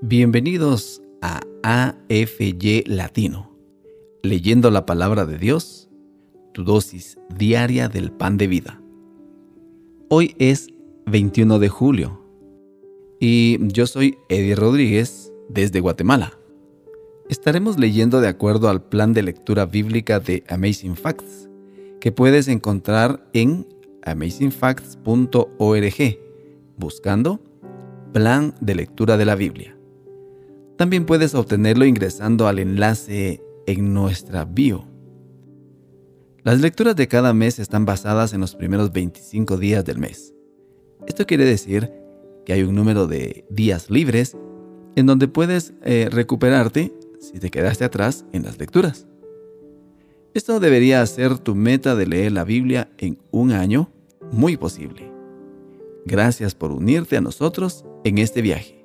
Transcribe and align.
Bienvenidos 0.00 1.02
a 1.22 1.40
AFY 1.64 2.84
Latino, 2.86 3.50
leyendo 4.22 4.70
la 4.70 4.86
palabra 4.86 5.26
de 5.26 5.38
Dios, 5.38 5.90
tu 6.54 6.62
dosis 6.62 7.18
diaria 7.34 7.88
del 7.88 8.12
pan 8.12 8.36
de 8.36 8.46
vida. 8.46 8.80
Hoy 10.08 10.36
es 10.38 10.68
21 11.06 11.58
de 11.58 11.68
julio 11.68 12.22
y 13.18 13.58
yo 13.72 13.88
soy 13.88 14.18
Eddie 14.28 14.54
Rodríguez 14.54 15.32
desde 15.48 15.80
Guatemala. 15.80 16.38
Estaremos 17.28 17.76
leyendo 17.76 18.20
de 18.20 18.28
acuerdo 18.28 18.68
al 18.68 18.84
plan 18.84 19.12
de 19.12 19.24
lectura 19.24 19.66
bíblica 19.66 20.20
de 20.20 20.44
Amazing 20.48 20.94
Facts, 20.94 21.50
que 22.00 22.12
puedes 22.12 22.46
encontrar 22.46 23.28
en 23.32 23.66
amazingfacts.org, 24.04 26.18
buscando 26.76 27.40
Plan 28.12 28.54
de 28.60 28.76
Lectura 28.76 29.16
de 29.16 29.24
la 29.24 29.34
Biblia. 29.34 29.77
También 30.78 31.06
puedes 31.06 31.34
obtenerlo 31.34 31.84
ingresando 31.84 32.46
al 32.46 32.60
enlace 32.60 33.42
en 33.66 33.92
nuestra 33.92 34.44
bio. 34.44 34.84
Las 36.44 36.60
lecturas 36.60 36.94
de 36.94 37.08
cada 37.08 37.34
mes 37.34 37.58
están 37.58 37.84
basadas 37.84 38.32
en 38.32 38.40
los 38.40 38.54
primeros 38.54 38.92
25 38.92 39.56
días 39.56 39.84
del 39.84 39.98
mes. 39.98 40.32
Esto 41.08 41.26
quiere 41.26 41.44
decir 41.44 41.90
que 42.46 42.52
hay 42.52 42.62
un 42.62 42.76
número 42.76 43.08
de 43.08 43.44
días 43.50 43.90
libres 43.90 44.36
en 44.94 45.06
donde 45.06 45.26
puedes 45.26 45.74
eh, 45.82 46.08
recuperarte 46.12 46.94
si 47.18 47.40
te 47.40 47.50
quedaste 47.50 47.84
atrás 47.84 48.24
en 48.32 48.44
las 48.44 48.56
lecturas. 48.60 49.08
Esto 50.32 50.60
debería 50.60 51.04
ser 51.06 51.38
tu 51.38 51.56
meta 51.56 51.96
de 51.96 52.06
leer 52.06 52.30
la 52.30 52.44
Biblia 52.44 52.88
en 52.98 53.18
un 53.32 53.50
año 53.50 53.90
muy 54.30 54.56
posible. 54.56 55.10
Gracias 56.06 56.54
por 56.54 56.70
unirte 56.70 57.16
a 57.16 57.20
nosotros 57.20 57.84
en 58.04 58.18
este 58.18 58.42
viaje. 58.42 58.77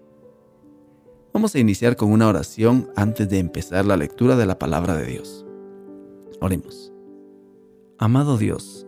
Vamos 1.33 1.55
a 1.55 1.59
iniciar 1.59 1.95
con 1.95 2.11
una 2.11 2.27
oración 2.27 2.91
antes 2.95 3.27
de 3.27 3.39
empezar 3.39 3.87
la 3.87 3.97
lectura 3.97 4.35
de 4.35 4.45
la 4.45 4.59
palabra 4.59 4.95
de 4.95 5.07
Dios. 5.07 5.43
Oremos. 6.39 6.93
Amado 7.97 8.37
Dios, 8.37 8.85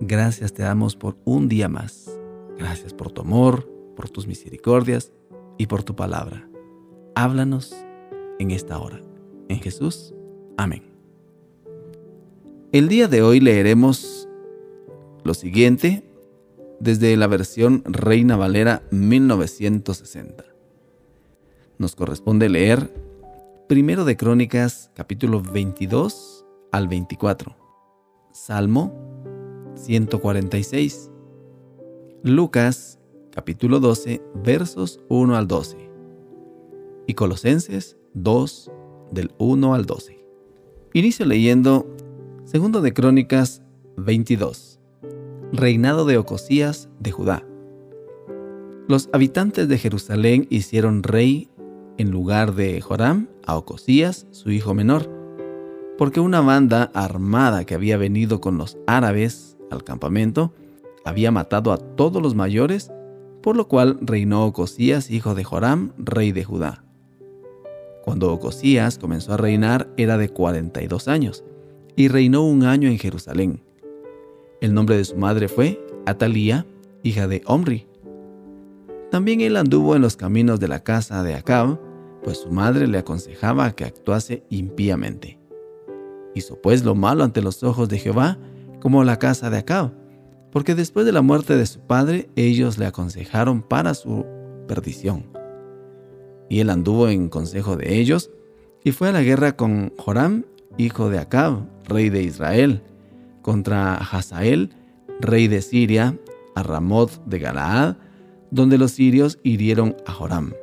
gracias 0.00 0.54
te 0.54 0.62
damos 0.62 0.96
por 0.96 1.18
un 1.26 1.50
día 1.50 1.68
más. 1.68 2.18
Gracias 2.56 2.94
por 2.94 3.12
tu 3.12 3.20
amor, 3.20 3.70
por 3.94 4.08
tus 4.08 4.26
misericordias 4.26 5.12
y 5.58 5.66
por 5.66 5.82
tu 5.82 5.94
palabra. 5.94 6.48
Háblanos 7.14 7.76
en 8.38 8.52
esta 8.52 8.78
hora. 8.78 9.02
En 9.50 9.60
Jesús. 9.60 10.14
Amén. 10.56 10.82
El 12.72 12.88
día 12.88 13.06
de 13.06 13.20
hoy 13.20 13.38
leeremos 13.38 14.26
lo 15.24 15.34
siguiente 15.34 16.08
desde 16.80 17.14
la 17.18 17.26
versión 17.26 17.82
Reina 17.84 18.36
Valera 18.36 18.82
1960 18.90 20.55
nos 21.78 21.94
corresponde 21.96 22.48
leer 22.48 22.92
Primero 23.68 24.04
de 24.04 24.16
Crónicas, 24.16 24.90
capítulo 24.94 25.42
22 25.42 26.44
al 26.70 26.86
24, 26.86 27.56
Salmo 28.32 28.94
146, 29.74 31.10
Lucas, 32.22 33.00
capítulo 33.32 33.80
12, 33.80 34.22
versos 34.44 35.00
1 35.08 35.36
al 35.36 35.48
12, 35.48 35.90
y 37.08 37.14
Colosenses 37.14 37.96
2, 38.14 38.70
del 39.10 39.32
1 39.38 39.74
al 39.74 39.84
12. 39.84 40.24
Inicio 40.92 41.26
leyendo 41.26 41.86
Segundo 42.44 42.80
de 42.80 42.92
Crónicas 42.92 43.62
22, 43.96 44.78
Reinado 45.52 46.06
de 46.06 46.18
Ocosías 46.18 46.88
de 47.00 47.10
Judá. 47.10 47.44
Los 48.88 49.08
habitantes 49.12 49.68
de 49.68 49.78
Jerusalén 49.78 50.46
hicieron 50.48 51.02
rey 51.02 51.50
en 51.98 52.10
lugar 52.10 52.54
de 52.54 52.80
Joram 52.80 53.28
a 53.46 53.56
Ocosías, 53.56 54.26
su 54.30 54.50
hijo 54.50 54.74
menor, 54.74 55.10
porque 55.98 56.20
una 56.20 56.40
banda 56.40 56.90
armada 56.94 57.64
que 57.64 57.74
había 57.74 57.96
venido 57.96 58.40
con 58.40 58.58
los 58.58 58.76
árabes 58.86 59.56
al 59.70 59.84
campamento 59.84 60.52
había 61.04 61.30
matado 61.30 61.72
a 61.72 61.78
todos 61.78 62.22
los 62.22 62.34
mayores, 62.34 62.90
por 63.42 63.56
lo 63.56 63.68
cual 63.68 63.98
reinó 64.00 64.44
Ocosías, 64.44 65.10
hijo 65.10 65.34
de 65.34 65.44
Joram, 65.44 65.92
rey 65.96 66.32
de 66.32 66.44
Judá. 66.44 66.84
Cuando 68.04 68.32
Ocosías 68.32 68.98
comenzó 68.98 69.34
a 69.34 69.36
reinar 69.36 69.88
era 69.96 70.18
de 70.18 70.28
42 70.28 71.08
años, 71.08 71.44
y 71.96 72.08
reinó 72.08 72.42
un 72.42 72.64
año 72.64 72.88
en 72.88 72.98
Jerusalén. 72.98 73.62
El 74.60 74.74
nombre 74.74 74.96
de 74.96 75.04
su 75.04 75.16
madre 75.16 75.48
fue 75.48 75.84
Atalía, 76.04 76.66
hija 77.02 77.26
de 77.26 77.42
Omri. 77.46 77.86
También 79.10 79.40
él 79.40 79.56
anduvo 79.56 79.96
en 79.96 80.02
los 80.02 80.16
caminos 80.16 80.60
de 80.60 80.68
la 80.68 80.82
casa 80.82 81.22
de 81.22 81.34
Acab, 81.34 81.80
pues 82.26 82.38
su 82.38 82.50
madre 82.50 82.88
le 82.88 82.98
aconsejaba 82.98 83.70
que 83.76 83.84
actuase 83.84 84.42
impíamente. 84.50 85.38
Hizo 86.34 86.60
pues 86.60 86.82
lo 86.84 86.96
malo 86.96 87.22
ante 87.22 87.40
los 87.40 87.62
ojos 87.62 87.88
de 87.88 88.00
Jehová, 88.00 88.36
como 88.80 89.04
la 89.04 89.20
casa 89.20 89.48
de 89.48 89.58
Acab, 89.58 89.92
porque 90.50 90.74
después 90.74 91.06
de 91.06 91.12
la 91.12 91.22
muerte 91.22 91.56
de 91.56 91.64
su 91.66 91.78
padre 91.78 92.28
ellos 92.34 92.78
le 92.78 92.86
aconsejaron 92.86 93.62
para 93.62 93.94
su 93.94 94.26
perdición. 94.66 95.26
Y 96.50 96.58
él 96.58 96.70
anduvo 96.70 97.08
en 97.08 97.28
consejo 97.28 97.76
de 97.76 97.96
ellos, 97.96 98.32
y 98.82 98.90
fue 98.90 99.10
a 99.10 99.12
la 99.12 99.22
guerra 99.22 99.54
con 99.56 99.92
Joram, 99.96 100.46
hijo 100.78 101.08
de 101.08 101.20
Acab, 101.20 101.60
rey 101.84 102.10
de 102.10 102.24
Israel, 102.24 102.82
contra 103.40 103.94
Hazael, 103.94 104.74
rey 105.20 105.46
de 105.46 105.62
Siria, 105.62 106.18
a 106.56 106.64
Ramoth 106.64 107.24
de 107.24 107.38
Galaad, 107.38 107.98
donde 108.50 108.78
los 108.78 108.90
sirios 108.90 109.38
hirieron 109.44 109.94
a 110.06 110.12
Joram 110.12 110.54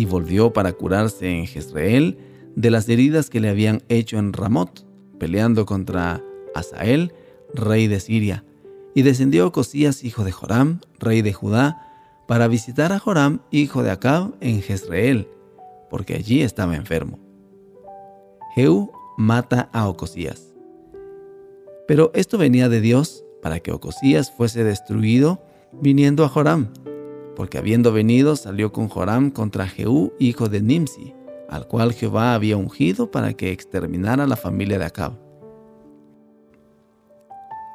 y 0.00 0.06
volvió 0.06 0.54
para 0.54 0.72
curarse 0.72 1.28
en 1.28 1.46
Jezreel 1.46 2.16
de 2.56 2.70
las 2.70 2.88
heridas 2.88 3.28
que 3.28 3.38
le 3.38 3.50
habían 3.50 3.82
hecho 3.90 4.16
en 4.16 4.32
Ramot, 4.32 4.86
peleando 5.18 5.66
contra 5.66 6.24
Asael, 6.54 7.12
rey 7.52 7.86
de 7.86 8.00
Siria, 8.00 8.42
y 8.94 9.02
descendió 9.02 9.52
Cosías, 9.52 10.02
hijo 10.02 10.24
de 10.24 10.32
Joram, 10.32 10.80
rey 10.98 11.20
de 11.20 11.34
Judá, 11.34 11.86
para 12.26 12.48
visitar 12.48 12.94
a 12.94 12.98
Joram, 12.98 13.42
hijo 13.50 13.82
de 13.82 13.90
Acab, 13.90 14.32
en 14.40 14.62
Jezreel, 14.62 15.28
porque 15.90 16.14
allí 16.14 16.40
estaba 16.40 16.76
enfermo. 16.76 17.18
Jehú 18.54 18.90
mata 19.18 19.68
a 19.74 19.86
Ocosías. 19.86 20.54
Pero 21.86 22.10
esto 22.14 22.38
venía 22.38 22.70
de 22.70 22.80
Dios 22.80 23.22
para 23.42 23.60
que 23.60 23.70
Ocosías 23.70 24.30
fuese 24.30 24.64
destruido 24.64 25.42
viniendo 25.72 26.24
a 26.24 26.30
Joram, 26.30 26.72
porque 27.40 27.56
habiendo 27.56 27.90
venido 27.90 28.36
salió 28.36 28.70
con 28.70 28.90
Joram 28.90 29.30
contra 29.30 29.66
Jehú, 29.66 30.12
hijo 30.18 30.50
de 30.50 30.60
Nimsi, 30.60 31.14
al 31.48 31.66
cual 31.66 31.94
Jehová 31.94 32.34
había 32.34 32.58
ungido 32.58 33.10
para 33.10 33.32
que 33.32 33.50
exterminara 33.50 34.26
la 34.26 34.36
familia 34.36 34.78
de 34.78 34.84
Acab. 34.84 35.18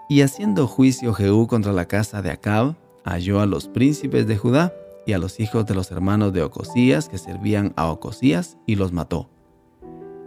Y 0.07 0.21
haciendo 0.21 0.67
juicio 0.67 1.15
Jehú 1.15 1.47
contra 1.47 1.73
la 1.73 1.87
casa 1.87 2.21
de 2.21 2.29
Acab, 2.29 2.75
halló 3.03 3.39
a 3.39 3.47
los 3.47 3.67
príncipes 3.67 4.27
de 4.27 4.37
Judá 4.37 4.71
y 5.07 5.13
a 5.13 5.17
los 5.17 5.39
hijos 5.39 5.65
de 5.65 5.73
los 5.73 5.89
hermanos 5.89 6.31
de 6.31 6.43
Ocosías 6.43 7.09
que 7.09 7.17
servían 7.17 7.73
a 7.75 7.89
Ocosías 7.89 8.59
y 8.67 8.75
los 8.75 8.93
mató. 8.93 9.31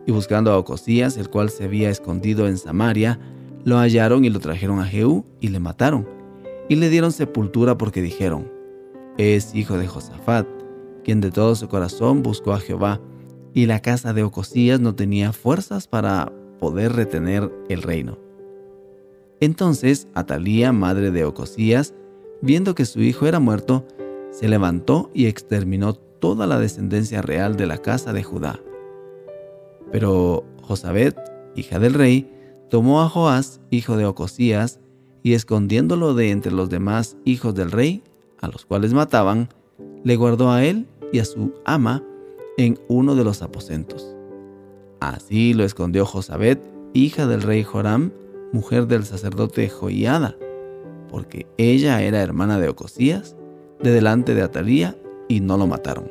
Y 0.05 0.11
buscando 0.11 0.51
a 0.51 0.59
Ocosías, 0.59 1.17
el 1.17 1.31
cual 1.31 1.51
se 1.51 1.63
había 1.63 1.91
escondido 1.91 2.49
en 2.49 2.59
Samaria, 2.59 3.21
lo 3.63 3.79
hallaron 3.79 4.25
y 4.25 4.31
lo 4.31 4.41
trajeron 4.41 4.81
a 4.81 4.85
Jehú 4.85 5.25
y 5.39 5.47
le 5.47 5.61
mataron, 5.61 6.09
y 6.69 6.75
le 6.75 6.91
dieron 6.91 7.13
sepultura 7.13 7.79
porque 7.79 8.03
dijeron, 8.03 8.58
es 9.19 9.55
hijo 9.55 9.77
de 9.77 9.87
Josafat, 9.87 10.47
quien 11.05 11.21
de 11.21 11.31
todo 11.31 11.55
su 11.55 11.69
corazón 11.69 12.23
buscó 12.23 12.53
a 12.53 12.61
Jehová, 12.61 13.01
y 13.53 13.67
la 13.67 13.81
casa 13.81 14.13
de 14.13 14.23
Ocosías 14.23 14.81
no 14.81 14.95
tenía 14.95 15.33
fuerzas 15.33 15.89
para 15.89 16.33
poder 16.59 16.93
retener 16.93 17.53
el 17.69 17.83
reino. 17.83 18.19
Entonces 19.41 20.09
Atalía, 20.15 20.73
madre 20.73 21.11
de 21.11 21.25
Ocosías, 21.25 21.95
viendo 22.41 22.75
que 22.75 22.85
su 22.85 23.01
hijo 23.01 23.27
era 23.27 23.41
muerto, 23.41 23.87
se 24.31 24.49
levantó 24.49 25.11
y 25.13 25.27
exterminó 25.27 25.95
toda 25.95 26.47
la 26.47 26.59
descendencia 26.59 27.23
real 27.23 27.57
de 27.57 27.67
la 27.67 27.79
casa 27.79 28.13
de 28.13 28.23
Judá. 28.23 28.61
Pero 29.91 30.45
Josabet, 30.63 31.17
hija 31.57 31.79
del 31.79 31.95
rey, 31.95 32.31
tomó 32.69 33.01
a 33.03 33.09
Joás, 33.09 33.61
hijo 33.71 33.97
de 33.97 34.05
Ocosías, 34.07 34.81
y 35.23 35.33
escondiéndolo 35.33 36.15
de 36.15 36.31
entre 36.31 36.53
los 36.53 36.69
demás 36.69 37.17
hijos 37.25 37.55
del 37.55 37.73
rey, 37.73 38.03
a 38.41 38.49
los 38.49 38.65
cuales 38.65 38.93
mataban, 38.93 39.49
le 40.05 40.17
guardó 40.17 40.51
a 40.51 40.65
él 40.65 40.87
y 41.13 41.19
a 41.19 41.25
su 41.25 41.53
ama 41.65 42.03
en 42.57 42.79
uno 42.89 43.15
de 43.15 43.25
los 43.25 43.43
aposentos. 43.43 44.15
Así 45.01 45.55
lo 45.55 45.65
escondió 45.65 46.05
Josabet, 46.05 46.61
hija 46.93 47.27
del 47.27 47.43
rey 47.43 47.63
Joram, 47.63 48.13
mujer 48.53 48.87
del 48.87 49.05
sacerdote 49.05 49.69
Joiada, 49.69 50.37
porque 51.09 51.47
ella 51.57 52.03
era 52.03 52.23
hermana 52.23 52.59
de 52.59 52.69
Ocosías, 52.69 53.37
de 53.81 53.91
delante 53.93 54.35
de 54.35 54.43
Atalía, 54.43 54.97
y 55.29 55.41
no 55.41 55.57
lo 55.57 55.67
mataron. 55.67 56.11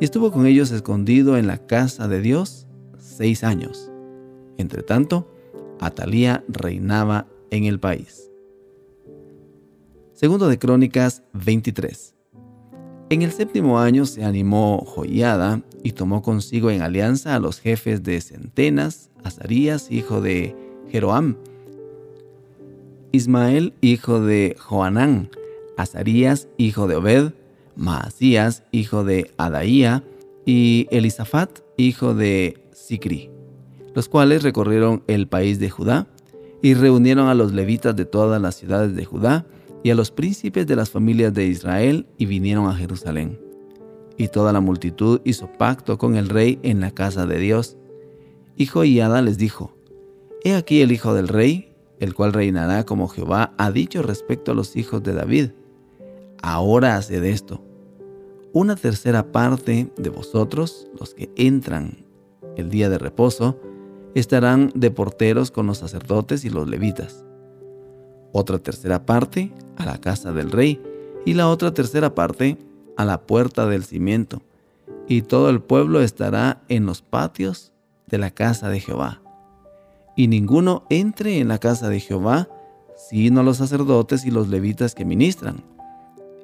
Y 0.00 0.04
estuvo 0.04 0.30
con 0.32 0.46
ellos 0.46 0.70
escondido 0.70 1.36
en 1.36 1.46
la 1.46 1.58
casa 1.66 2.08
de 2.08 2.20
Dios 2.20 2.66
seis 2.98 3.42
años. 3.44 3.90
Entre 4.58 4.82
tanto, 4.82 5.28
Atalía 5.80 6.44
reinaba 6.48 7.26
en 7.50 7.64
el 7.64 7.80
país. 7.80 8.31
Segundo 10.22 10.46
de 10.46 10.56
Crónicas 10.56 11.24
23. 11.32 12.14
En 13.10 13.22
el 13.22 13.32
séptimo 13.32 13.80
año 13.80 14.06
se 14.06 14.22
animó 14.22 14.84
Joiada 14.86 15.62
y 15.82 15.94
tomó 15.94 16.22
consigo 16.22 16.70
en 16.70 16.80
alianza 16.80 17.34
a 17.34 17.40
los 17.40 17.58
jefes 17.58 18.04
de 18.04 18.20
centenas, 18.20 19.10
Azarías, 19.24 19.90
hijo 19.90 20.20
de 20.20 20.54
Jeroam, 20.92 21.38
Ismael, 23.10 23.74
hijo 23.80 24.20
de 24.20 24.54
Joanán, 24.60 25.28
Azarías, 25.76 26.46
hijo 26.56 26.86
de 26.86 26.94
Obed, 26.94 27.32
Maasías, 27.74 28.62
hijo 28.70 29.02
de 29.02 29.32
Adaía, 29.38 30.04
y 30.46 30.86
Elisafat, 30.92 31.50
hijo 31.76 32.14
de 32.14 32.62
Sicri, 32.70 33.28
los 33.92 34.08
cuales 34.08 34.44
recorrieron 34.44 35.02
el 35.08 35.26
país 35.26 35.58
de 35.58 35.68
Judá 35.68 36.06
y 36.62 36.74
reunieron 36.74 37.26
a 37.26 37.34
los 37.34 37.52
levitas 37.52 37.96
de 37.96 38.04
todas 38.04 38.40
las 38.40 38.54
ciudades 38.54 38.94
de 38.94 39.04
Judá 39.04 39.46
y 39.82 39.90
a 39.90 39.94
los 39.94 40.10
príncipes 40.10 40.66
de 40.66 40.76
las 40.76 40.90
familias 40.90 41.34
de 41.34 41.46
Israel 41.46 42.06
y 42.18 42.26
vinieron 42.26 42.66
a 42.66 42.74
Jerusalén. 42.74 43.40
Y 44.16 44.28
toda 44.28 44.52
la 44.52 44.60
multitud 44.60 45.20
hizo 45.24 45.50
pacto 45.52 45.98
con 45.98 46.16
el 46.16 46.28
rey 46.28 46.58
en 46.62 46.80
la 46.80 46.90
casa 46.90 47.26
de 47.26 47.38
Dios. 47.38 47.76
Y 48.56 48.66
Joiada 48.66 49.22
les 49.22 49.38
dijo, 49.38 49.74
He 50.44 50.54
aquí 50.54 50.82
el 50.82 50.92
hijo 50.92 51.14
del 51.14 51.28
rey, 51.28 51.72
el 51.98 52.14
cual 52.14 52.32
reinará 52.32 52.84
como 52.84 53.08
Jehová 53.08 53.54
ha 53.58 53.70
dicho 53.70 54.02
respecto 54.02 54.52
a 54.52 54.54
los 54.54 54.76
hijos 54.76 55.02
de 55.02 55.14
David. 55.14 55.50
Ahora 56.42 56.96
haced 56.96 57.24
esto. 57.24 57.62
Una 58.52 58.76
tercera 58.76 59.32
parte 59.32 59.90
de 59.96 60.10
vosotros, 60.10 60.88
los 60.98 61.14
que 61.14 61.30
entran 61.36 62.04
el 62.56 62.70
día 62.70 62.90
de 62.90 62.98
reposo, 62.98 63.58
estarán 64.14 64.70
de 64.74 64.90
porteros 64.90 65.50
con 65.50 65.66
los 65.66 65.78
sacerdotes 65.78 66.44
y 66.44 66.50
los 66.50 66.68
levitas. 66.68 67.24
Otra 68.32 68.58
tercera 68.58 69.04
parte 69.04 69.52
a 69.76 69.84
la 69.84 69.98
casa 69.98 70.32
del 70.32 70.50
rey 70.50 70.80
y 71.24 71.34
la 71.34 71.48
otra 71.48 71.72
tercera 71.72 72.14
parte 72.14 72.58
a 72.96 73.04
la 73.04 73.20
puerta 73.22 73.66
del 73.66 73.84
cimiento. 73.84 74.42
Y 75.08 75.22
todo 75.22 75.50
el 75.50 75.60
pueblo 75.60 76.00
estará 76.00 76.62
en 76.68 76.86
los 76.86 77.02
patios 77.02 77.72
de 78.06 78.18
la 78.18 78.30
casa 78.30 78.68
de 78.68 78.80
Jehová. 78.80 79.20
Y 80.16 80.28
ninguno 80.28 80.84
entre 80.90 81.38
en 81.38 81.48
la 81.48 81.58
casa 81.58 81.88
de 81.88 82.00
Jehová, 82.00 82.48
sino 82.96 83.42
los 83.42 83.58
sacerdotes 83.58 84.24
y 84.24 84.30
los 84.30 84.48
levitas 84.48 84.94
que 84.94 85.04
ministran. 85.04 85.64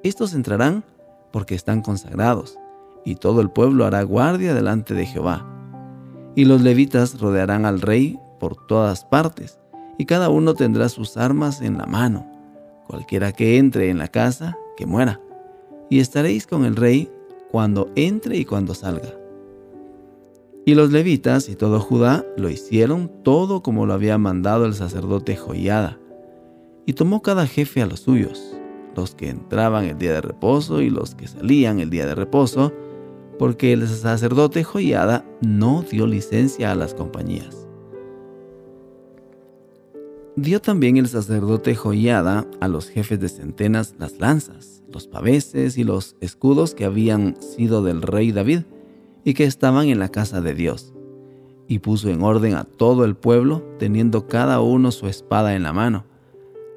Estos 0.03 0.35
entrarán 0.35 0.85
porque 1.33 1.55
están 1.55 1.83
consagrados, 1.83 2.59
y 3.05 3.17
todo 3.17 3.41
el 3.41 3.51
pueblo 3.51 3.85
hará 3.85 4.03
guardia 4.03 4.55
delante 4.55 4.95
de 4.95 5.07
Jehová 5.07 5.47
y 6.39 6.45
los 6.45 6.61
levitas 6.61 7.21
rodearán 7.21 7.67
al 7.67 7.81
rey 7.81 8.17
por 8.39 8.55
todas 8.55 9.05
partes, 9.05 9.59
y 9.99 10.07
cada 10.07 10.31
uno 10.31 10.55
tendrá 10.55 10.89
sus 10.89 11.17
armas 11.17 11.61
en 11.61 11.77
la 11.77 11.87
mano. 11.87 12.25
Cualquiera 12.87 13.33
que 13.33 13.59
entre 13.59 13.91
en 13.91 13.99
la 13.99 14.09
casa, 14.09 14.57
que 14.77 14.87
muera. 14.87 15.21
Y 15.91 15.99
estaréis 15.99 16.47
con 16.47 16.65
el 16.65 16.77
rey 16.77 17.11
cuando 17.51 17.91
entre 17.97 18.37
y 18.37 18.45
cuando 18.45 18.75
salga. 18.75 19.13
Y 20.65 20.75
los 20.75 20.93
levitas 20.93 21.49
y 21.49 21.57
todo 21.57 21.81
Judá 21.81 22.25
lo 22.37 22.49
hicieron 22.49 23.11
todo 23.25 23.63
como 23.63 23.87
lo 23.87 23.95
había 23.95 24.19
mandado 24.19 24.67
el 24.67 24.75
sacerdote 24.75 25.35
Joiada. 25.37 25.99
Y 26.87 26.93
tomó 26.93 27.23
cada 27.23 27.47
jefe 27.47 27.83
a 27.83 27.87
los 27.87 28.01
suyos, 28.01 28.57
los 28.95 29.15
que 29.15 29.31
entraban 29.31 29.87
el 29.87 29.99
día 29.99 30.13
de 30.13 30.21
reposo 30.21 30.81
y 30.81 30.91
los 30.91 31.15
que 31.15 31.27
salían 31.27 31.81
el 31.81 31.91
día 31.91 32.07
de 32.07 32.15
reposo, 32.15 32.73
porque 33.39 33.73
el 33.73 33.89
sacerdote 33.89 34.63
Joiada 34.63 35.25
no 35.41 35.83
dio 35.83 36.07
licencia 36.07 36.71
a 36.71 36.75
las 36.75 36.95
compañías. 36.95 37.58
Dio 40.41 40.61
también 40.61 40.97
el 40.99 41.09
sacerdote 41.09 41.75
Joiada 41.75 42.47
a 42.61 42.69
los 42.69 42.89
jefes 42.89 43.19
de 43.19 43.29
centenas 43.29 43.97
las 43.99 44.21
lanzas, 44.21 44.85
los 44.93 45.09
paveses 45.09 45.77
y 45.77 45.83
los 45.83 46.15
escudos 46.21 46.77
que 46.77 46.85
habían 46.85 47.35
sido 47.43 47.83
del 47.83 48.03
rey 48.03 48.31
David 48.31 48.61
y 49.25 49.35
que 49.35 49.43
estaban 49.43 49.89
en 49.89 49.99
la 49.99 50.11
casa 50.11 50.41
de 50.41 50.55
Dios. 50.55 50.95
Y 51.67 51.81
puso 51.81 52.09
en 52.09 52.23
orden 52.23 52.55
a 52.55 52.63
todo 52.63 53.05
el 53.05 53.17
pueblo, 53.17 53.65
teniendo 53.81 54.29
cada 54.29 54.61
uno 54.61 54.93
su 54.93 55.09
espada 55.09 55.57
en 55.57 55.65
la 55.65 55.73
mano, 55.73 56.05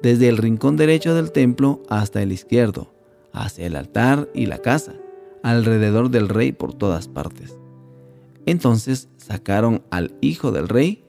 desde 0.02 0.28
el 0.28 0.38
rincón 0.38 0.76
derecho 0.76 1.14
del 1.14 1.30
templo 1.30 1.84
hasta 1.88 2.20
el 2.20 2.32
izquierdo, 2.32 2.92
hacia 3.32 3.64
el 3.64 3.76
altar 3.76 4.28
y 4.34 4.46
la 4.46 4.58
casa 4.58 4.94
alrededor 5.44 6.10
del 6.10 6.28
rey 6.28 6.50
por 6.50 6.74
todas 6.74 7.06
partes. 7.06 7.56
Entonces 8.44 9.08
sacaron 9.18 9.84
al 9.90 10.16
hijo 10.20 10.50
del 10.50 10.68
rey 10.68 11.01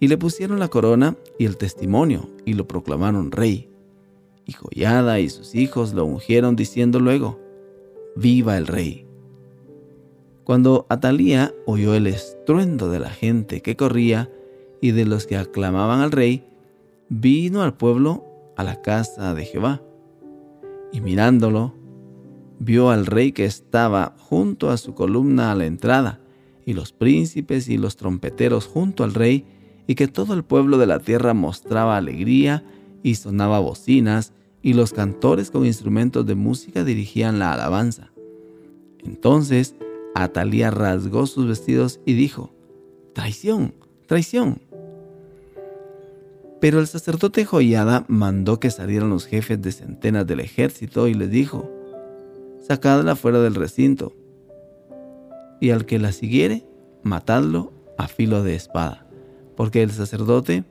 y 0.00 0.08
le 0.08 0.18
pusieron 0.18 0.58
la 0.58 0.68
corona 0.68 1.16
y 1.38 1.46
el 1.46 1.56
testimonio 1.56 2.28
y 2.44 2.54
lo 2.54 2.66
proclamaron 2.68 3.32
rey. 3.32 3.70
Y 4.44 4.52
Joyada 4.52 5.18
y 5.20 5.28
sus 5.28 5.54
hijos 5.54 5.94
lo 5.94 6.04
ungieron 6.04 6.56
diciendo 6.56 7.00
luego, 7.00 7.40
Viva 8.14 8.56
el 8.56 8.66
rey. 8.66 9.06
Cuando 10.44 10.86
Atalía 10.88 11.52
oyó 11.66 11.94
el 11.94 12.06
estruendo 12.06 12.88
de 12.88 13.00
la 13.00 13.10
gente 13.10 13.60
que 13.62 13.76
corría 13.76 14.30
y 14.80 14.92
de 14.92 15.04
los 15.04 15.26
que 15.26 15.36
aclamaban 15.36 16.00
al 16.00 16.12
rey, 16.12 16.44
vino 17.08 17.62
al 17.62 17.76
pueblo 17.76 18.24
a 18.56 18.64
la 18.64 18.80
casa 18.80 19.34
de 19.34 19.44
Jehová. 19.44 19.82
Y 20.92 21.00
mirándolo, 21.00 21.74
vio 22.58 22.90
al 22.90 23.06
rey 23.06 23.32
que 23.32 23.44
estaba 23.44 24.14
junto 24.18 24.70
a 24.70 24.76
su 24.76 24.94
columna 24.94 25.50
a 25.50 25.54
la 25.54 25.66
entrada, 25.66 26.20
y 26.64 26.72
los 26.72 26.92
príncipes 26.92 27.68
y 27.68 27.76
los 27.76 27.96
trompeteros 27.96 28.66
junto 28.66 29.04
al 29.04 29.14
rey, 29.14 29.44
y 29.86 29.94
que 29.94 30.08
todo 30.08 30.34
el 30.34 30.44
pueblo 30.44 30.78
de 30.78 30.86
la 30.86 30.98
tierra 30.98 31.34
mostraba 31.34 31.96
alegría 31.96 32.64
y 33.02 33.14
sonaba 33.14 33.60
bocinas, 33.60 34.32
y 34.62 34.74
los 34.74 34.92
cantores 34.92 35.52
con 35.52 35.64
instrumentos 35.64 36.26
de 36.26 36.34
música 36.34 36.82
dirigían 36.82 37.38
la 37.38 37.52
alabanza. 37.52 38.10
Entonces 39.04 39.76
Atalía 40.14 40.70
rasgó 40.70 41.26
sus 41.26 41.46
vestidos 41.46 42.00
y 42.04 42.14
dijo, 42.14 42.52
Traición, 43.12 43.74
traición. 44.06 44.60
Pero 46.60 46.80
el 46.80 46.86
sacerdote 46.86 47.44
Joiada 47.44 48.04
mandó 48.08 48.58
que 48.58 48.70
salieran 48.70 49.10
los 49.10 49.26
jefes 49.26 49.60
de 49.62 49.72
centenas 49.72 50.26
del 50.26 50.40
ejército 50.40 51.06
y 51.06 51.14
les 51.14 51.30
dijo, 51.30 51.70
sacadla 52.66 53.14
fuera 53.14 53.40
del 53.40 53.54
recinto, 53.54 54.14
y 55.60 55.70
al 55.70 55.86
que 55.86 55.98
la 55.98 56.12
siguiere, 56.12 56.66
matadlo 57.02 57.72
a 57.98 58.08
filo 58.08 58.42
de 58.42 58.54
espada, 58.54 59.05
porque 59.56 59.82
el 59.82 59.90
sacerdote 59.90 60.64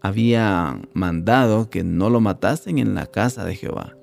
había 0.00 0.80
mandado 0.92 1.70
que 1.70 1.84
no 1.84 2.10
lo 2.10 2.20
matasen 2.20 2.78
en 2.78 2.94
la 2.94 3.06
casa 3.06 3.44
de 3.44 3.54
Jehová. 3.54 3.96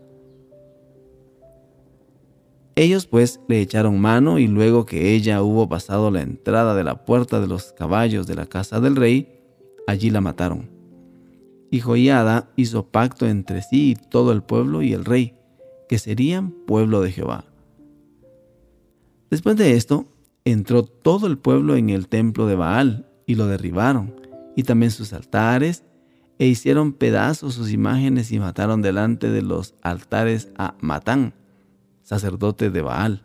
Ellos 2.75 3.05
pues 3.05 3.41
le 3.47 3.61
echaron 3.61 3.99
mano 3.99 4.39
y 4.39 4.47
luego 4.47 4.85
que 4.85 5.13
ella 5.13 5.43
hubo 5.43 5.67
pasado 5.67 6.09
la 6.09 6.21
entrada 6.21 6.73
de 6.73 6.83
la 6.83 7.05
puerta 7.05 7.39
de 7.39 7.47
los 7.47 7.73
caballos 7.73 8.27
de 8.27 8.35
la 8.35 8.45
casa 8.45 8.79
del 8.79 8.95
rey, 8.95 9.39
allí 9.87 10.09
la 10.09 10.21
mataron. 10.21 10.69
Y 11.69 11.81
Joiada 11.81 12.49
hizo 12.55 12.87
pacto 12.87 13.27
entre 13.27 13.61
sí 13.61 13.91
y 13.91 13.95
todo 13.95 14.31
el 14.31 14.41
pueblo 14.41 14.81
y 14.81 14.93
el 14.93 15.05
rey, 15.05 15.35
que 15.87 15.99
serían 15.99 16.51
pueblo 16.65 17.01
de 17.01 17.11
Jehová. 17.11 17.45
Después 19.29 19.55
de 19.57 19.73
esto, 19.73 20.07
entró 20.45 20.83
todo 20.83 21.27
el 21.27 21.37
pueblo 21.37 21.75
en 21.75 21.89
el 21.89 22.07
templo 22.07 22.47
de 22.47 22.55
Baal 22.55 23.10
y 23.31 23.35
lo 23.35 23.47
derribaron, 23.47 24.13
y 24.57 24.63
también 24.63 24.91
sus 24.91 25.13
altares, 25.13 25.85
e 26.37 26.47
hicieron 26.47 26.91
pedazos 26.91 27.53
sus 27.53 27.71
imágenes 27.71 28.29
y 28.33 28.39
mataron 28.39 28.81
delante 28.81 29.29
de 29.29 29.41
los 29.41 29.73
altares 29.81 30.49
a 30.57 30.75
Matán, 30.81 31.33
sacerdote 32.03 32.69
de 32.69 32.81
Baal. 32.81 33.23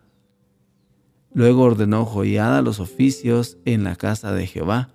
Luego 1.35 1.63
ordenó 1.63 2.05
Joiada 2.05 2.63
los 2.63 2.79
oficios 2.79 3.59
en 3.65 3.83
la 3.83 3.97
casa 3.97 4.33
de 4.33 4.47
Jehová, 4.47 4.91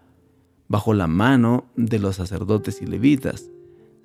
bajo 0.70 0.94
la 0.94 1.08
mano 1.08 1.66
de 1.76 2.00
los 2.00 2.16
sacerdotes 2.16 2.82
y 2.82 2.86
levitas, 2.86 3.50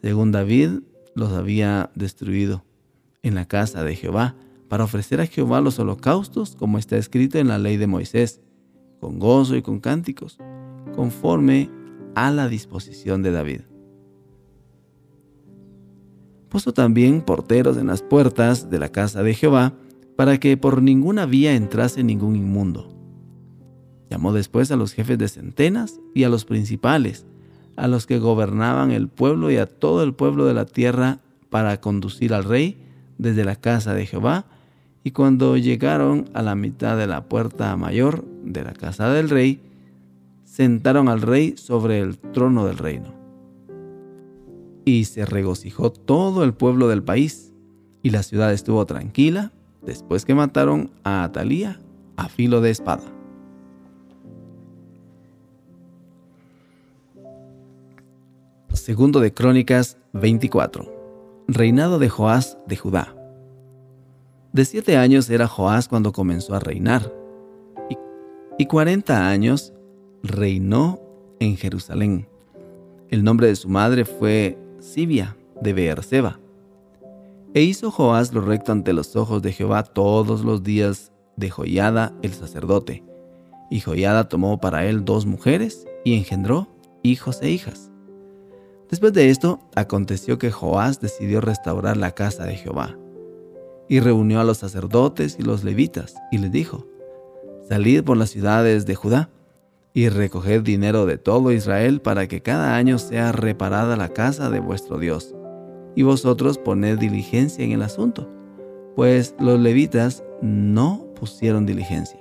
según 0.03 0.33
David 0.33 0.81
los 1.15 1.33
había 1.33 1.91
destruido 1.95 2.65
en 3.23 3.37
la 3.37 3.47
casa 3.47 3.85
de 3.85 3.95
Jehová, 3.95 4.35
para 4.69 4.83
ofrecer 4.83 5.21
a 5.21 5.27
Jehová 5.27 5.61
los 5.61 5.79
holocaustos, 5.79 6.57
como 6.57 6.79
está 6.79 6.97
escrito 6.97 7.39
en 7.39 7.47
la 7.47 7.59
ley 7.59 7.77
de 7.77 7.87
Moisés, 7.87 8.41
con 8.99 9.21
gozo 9.21 9.55
y 9.55 9.63
con 9.63 9.79
cánticos, 9.79 10.39
conforme 10.97 11.71
a 12.17 12.31
la 12.31 12.49
disposición 12.49 13.23
de 13.23 13.31
David. 13.31 13.61
Puso 16.49 16.73
también 16.73 17.21
porteros 17.21 17.77
en 17.77 17.89
las 17.89 18.03
puertas 18.03 18.71
de 18.71 18.79
la 18.79 18.89
casa 18.89 19.23
de 19.23 19.35
Jehová, 19.35 19.75
para 20.17 20.41
que 20.41 20.57
por 20.57 20.81
ninguna 20.81 21.27
vía 21.27 21.55
entrase 21.55 22.03
ningún 22.03 22.37
inmundo. 22.37 22.89
Llamó 24.09 24.33
después 24.33 24.71
a 24.71 24.77
los 24.77 24.93
jefes 24.93 25.19
de 25.19 25.29
centenas 25.29 26.01
y 26.15 26.25
a 26.25 26.31
los 26.31 26.47
principales, 26.47 27.27
a 27.77 27.87
los 27.87 28.07
que 28.07 28.19
gobernaban 28.19 28.91
el 28.91 29.09
pueblo 29.09 29.51
y 29.51 29.59
a 29.59 29.67
todo 29.67 30.03
el 30.03 30.15
pueblo 30.15 30.47
de 30.47 30.55
la 30.55 30.65
tierra 30.65 31.21
para 31.51 31.81
conducir 31.81 32.33
al 32.33 32.45
rey 32.45 32.83
desde 33.19 33.45
la 33.45 33.57
casa 33.57 33.93
de 33.93 34.07
Jehová, 34.07 34.47
y 35.05 35.11
cuando 35.11 35.57
llegaron 35.57 36.31
a 36.33 36.43
la 36.43 36.55
mitad 36.55 36.97
de 36.97 37.07
la 37.07 37.29
puerta 37.29 37.77
mayor 37.77 38.25
de 38.43 38.65
la 38.65 38.73
casa 38.73 39.11
del 39.11 39.29
rey, 39.29 39.61
sentaron 40.57 41.11
al 41.11 41.21
rey 41.21 41.55
sobre 41.59 42.01
el 42.01 42.17
trono 42.17 42.65
del 42.65 42.79
reino. 42.79 43.13
Y 44.87 45.05
se 45.05 45.27
regocijó 45.27 45.93
todo 45.93 46.45
el 46.45 46.55
pueblo 46.55 46.89
del 46.89 47.03
país, 47.03 47.53
y 48.03 48.09
la 48.09 48.23
ciudad 48.23 48.55
estuvo 48.55 48.87
tranquila 48.87 49.53
después 49.83 50.25
que 50.25 50.35
mataron 50.35 50.93
a 51.05 51.25
Atalía 51.25 51.79
a 52.17 52.31
filo 52.31 52.63
de 52.63 52.71
espada. 52.71 53.05
Segundo 58.73 59.21
de 59.21 59.35
Crónicas 59.35 59.99
24. 60.15 61.45
Reinado 61.49 61.99
de 61.99 62.09
Joás 62.09 62.57
de 62.67 62.77
Judá. 62.77 63.15
De 64.55 64.65
siete 64.65 64.97
años 64.97 65.29
era 65.29 65.49
Joás 65.49 65.87
cuando 65.87 66.13
comenzó 66.13 66.55
a 66.55 66.61
reinar, 66.61 67.13
y 68.59 68.65
cuarenta 68.65 69.29
años 69.29 69.75
reinó 70.23 71.01
en 71.41 71.57
Jerusalén. 71.57 72.29
El 73.11 73.25
nombre 73.25 73.47
de 73.47 73.57
su 73.57 73.69
madre 73.69 74.05
fue 74.05 74.59
Sibia 74.81 75.37
de 75.61 75.73
Beerseba. 75.73 76.41
E 77.55 77.63
hizo 77.63 77.91
Joás 77.91 78.33
lo 78.33 78.41
recto 78.41 78.73
ante 78.73 78.93
los 78.93 79.17
ojos 79.17 79.43
de 79.43 79.53
Jehová 79.53 79.83
todos 79.85 80.45
los 80.45 80.63
días 80.63 81.13
de 81.37 81.51
Joiada 81.51 82.13
el 82.23 82.33
sacerdote. 82.33 83.05
Y 83.71 83.81
Joiada 83.81 84.29
tomó 84.29 84.61
para 84.61 84.87
él 84.87 85.05
dos 85.05 85.27
mujeres 85.27 85.87
y 86.05 86.17
engendró 86.17 86.69
hijos 87.03 87.41
e 87.43 87.51
hijas. 87.51 87.91
Después 88.91 89.13
de 89.13 89.31
esto, 89.31 89.61
aconteció 89.75 90.39
que 90.39 90.53
Joás 90.53 91.01
decidió 91.01 91.41
restaurar 91.41 91.97
la 91.97 92.13
casa 92.13 92.45
de 92.45 92.57
Jehová. 92.57 92.97
Y 93.89 94.01
reunió 94.01 94.41
a 94.41 94.45
los 94.45 94.59
sacerdotes 94.59 95.37
y 95.39 95.43
los 95.43 95.65
levitas, 95.65 96.15
y 96.31 96.39
les 96.39 96.53
dijo, 96.53 96.87
Salid 97.69 98.05
por 98.05 98.17
las 98.17 98.31
ciudades 98.31 98.87
de 98.87 98.95
Judá, 98.95 99.31
y 99.97 100.11
recoged 100.11 100.61
dinero 100.61 101.07
de 101.07 101.17
todo 101.17 101.53
Israel 101.53 102.03
para 102.03 102.29
que 102.29 102.43
cada 102.43 102.77
año 102.77 102.99
sea 102.99 103.33
reparada 103.33 103.97
la 103.97 104.11
casa 104.11 104.51
de 104.51 104.61
vuestro 104.61 104.99
Dios. 104.99 105.35
Y 105.95 106.03
vosotros 106.03 106.59
poned 106.59 106.99
diligencia 106.99 107.65
en 107.65 107.73
el 107.73 107.81
asunto, 107.81 108.31
pues 108.95 109.35
los 109.41 109.59
levitas 109.59 110.23
no 110.43 111.07
pusieron 111.19 111.65
diligencia. 111.65 112.21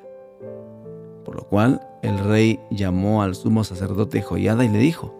Por 1.26 1.36
lo 1.36 1.50
cual 1.50 1.86
el 2.02 2.18
rey 2.18 2.62
llamó 2.72 3.22
al 3.22 3.36
sumo 3.36 3.66
sacerdote 3.66 4.22
Joiada 4.22 4.64
y 4.64 4.70
le 4.70 4.80
dijo, 4.80 5.14